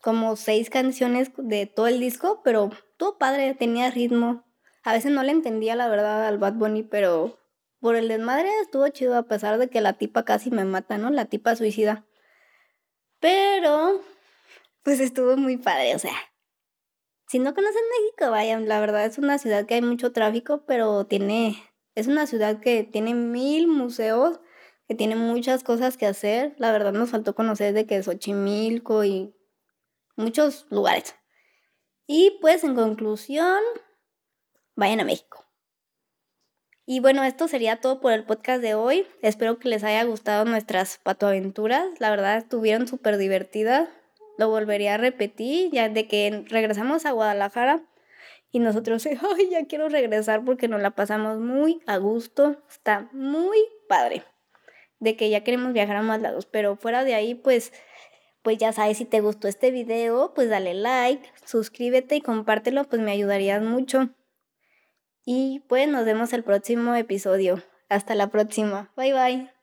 como 0.00 0.36
seis 0.36 0.70
canciones 0.70 1.32
de 1.36 1.66
todo 1.66 1.88
el 1.88 1.98
disco, 1.98 2.42
pero 2.44 2.70
todo 2.96 3.18
padre, 3.18 3.54
tenía 3.54 3.90
ritmo. 3.90 4.44
A 4.84 4.92
veces 4.92 5.10
no 5.10 5.24
le 5.24 5.32
entendía 5.32 5.74
la 5.74 5.88
verdad 5.88 6.28
al 6.28 6.38
Bad 6.38 6.52
Bunny, 6.54 6.84
pero 6.84 7.39
por 7.80 7.96
el 7.96 8.08
desmadre 8.08 8.48
estuvo 8.60 8.86
chido 8.88 9.16
a 9.16 9.24
pesar 9.24 9.58
de 9.58 9.68
que 9.68 9.80
la 9.80 9.94
tipa 9.94 10.24
casi 10.24 10.50
me 10.50 10.64
mata, 10.64 10.98
¿no? 10.98 11.10
La 11.10 11.24
tipa 11.24 11.56
suicida. 11.56 12.06
Pero, 13.20 14.02
pues 14.82 15.00
estuvo 15.00 15.36
muy 15.36 15.56
padre, 15.56 15.94
o 15.94 15.98
sea. 15.98 16.14
Si 17.26 17.38
no 17.38 17.54
conocen 17.54 17.82
México, 17.98 18.30
vayan, 18.30 18.68
la 18.68 18.80
verdad 18.80 19.06
es 19.06 19.18
una 19.18 19.38
ciudad 19.38 19.66
que 19.66 19.74
hay 19.74 19.82
mucho 19.82 20.12
tráfico, 20.12 20.64
pero 20.66 21.06
tiene, 21.06 21.56
Es 21.94 22.06
una 22.06 22.26
ciudad 22.26 22.60
que 22.60 22.82
tiene 22.84 23.14
mil 23.14 23.66
museos, 23.66 24.40
que 24.88 24.94
tiene 24.94 25.16
muchas 25.16 25.62
cosas 25.64 25.96
que 25.96 26.06
hacer. 26.06 26.54
La 26.58 26.72
verdad 26.72 26.92
nos 26.92 27.10
faltó 27.10 27.34
conocer 27.34 27.72
de 27.72 27.86
que 27.86 28.02
Xochimilco 28.02 29.04
y 29.04 29.34
muchos 30.16 30.66
lugares. 30.70 31.14
Y 32.06 32.38
pues 32.40 32.64
en 32.64 32.74
conclusión, 32.74 33.60
vayan 34.74 35.00
a 35.00 35.04
México. 35.04 35.49
Y 36.92 36.98
bueno, 36.98 37.22
esto 37.22 37.46
sería 37.46 37.76
todo 37.76 38.00
por 38.00 38.12
el 38.12 38.24
podcast 38.24 38.60
de 38.60 38.74
hoy. 38.74 39.06
Espero 39.22 39.60
que 39.60 39.68
les 39.68 39.84
haya 39.84 40.02
gustado 40.02 40.44
nuestras 40.44 40.98
patoaventuras. 40.98 41.86
La 42.00 42.10
verdad 42.10 42.36
estuvieron 42.36 42.88
súper 42.88 43.16
divertidas. 43.16 43.88
Lo 44.38 44.48
volvería 44.48 44.94
a 44.94 44.96
repetir 44.96 45.70
ya 45.70 45.88
de 45.88 46.08
que 46.08 46.44
regresamos 46.48 47.06
a 47.06 47.12
Guadalajara 47.12 47.80
y 48.50 48.58
nosotros, 48.58 49.06
ay, 49.36 49.50
ya 49.52 49.66
quiero 49.66 49.88
regresar 49.88 50.44
porque 50.44 50.66
nos 50.66 50.82
la 50.82 50.90
pasamos 50.90 51.38
muy 51.38 51.80
a 51.86 51.96
gusto. 51.98 52.60
Está 52.68 53.08
muy 53.12 53.58
padre. 53.88 54.24
De 54.98 55.14
que 55.14 55.30
ya 55.30 55.44
queremos 55.44 55.72
viajar 55.72 55.94
a 55.94 56.02
más 56.02 56.20
lados. 56.20 56.46
Pero 56.46 56.74
fuera 56.74 57.04
de 57.04 57.14
ahí, 57.14 57.36
pues 57.36 57.72
pues 58.42 58.58
ya 58.58 58.72
sabes, 58.72 58.98
si 58.98 59.04
te 59.04 59.20
gustó 59.20 59.46
este 59.46 59.70
video, 59.70 60.34
pues 60.34 60.48
dale 60.48 60.74
like, 60.74 61.30
suscríbete 61.44 62.16
y 62.16 62.20
compártelo, 62.20 62.82
pues 62.82 63.00
me 63.00 63.12
ayudarías 63.12 63.62
mucho. 63.62 64.10
Y 65.24 65.60
pues 65.68 65.88
nos 65.88 66.04
vemos 66.04 66.32
el 66.32 66.44
próximo 66.44 66.94
episodio. 66.94 67.62
Hasta 67.88 68.14
la 68.14 68.28
próxima. 68.28 68.90
Bye 68.96 69.12
bye. 69.12 69.59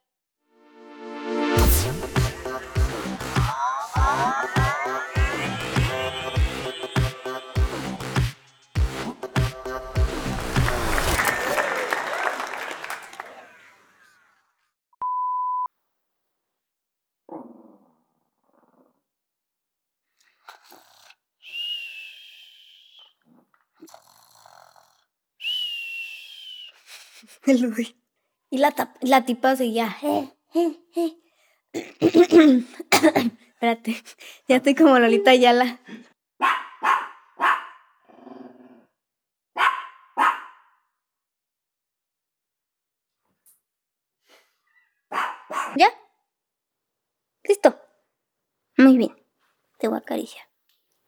Y 28.50 28.60
la, 28.60 28.74
la 29.02 29.26
tipa 29.26 29.58
seguía. 29.58 29.98
Eh. 30.02 30.32
Espérate, 33.60 33.96
ya 34.48 34.58
estoy 34.58 34.76
como 34.76 34.98
Lolita 35.00 35.36
Yala. 35.36 35.80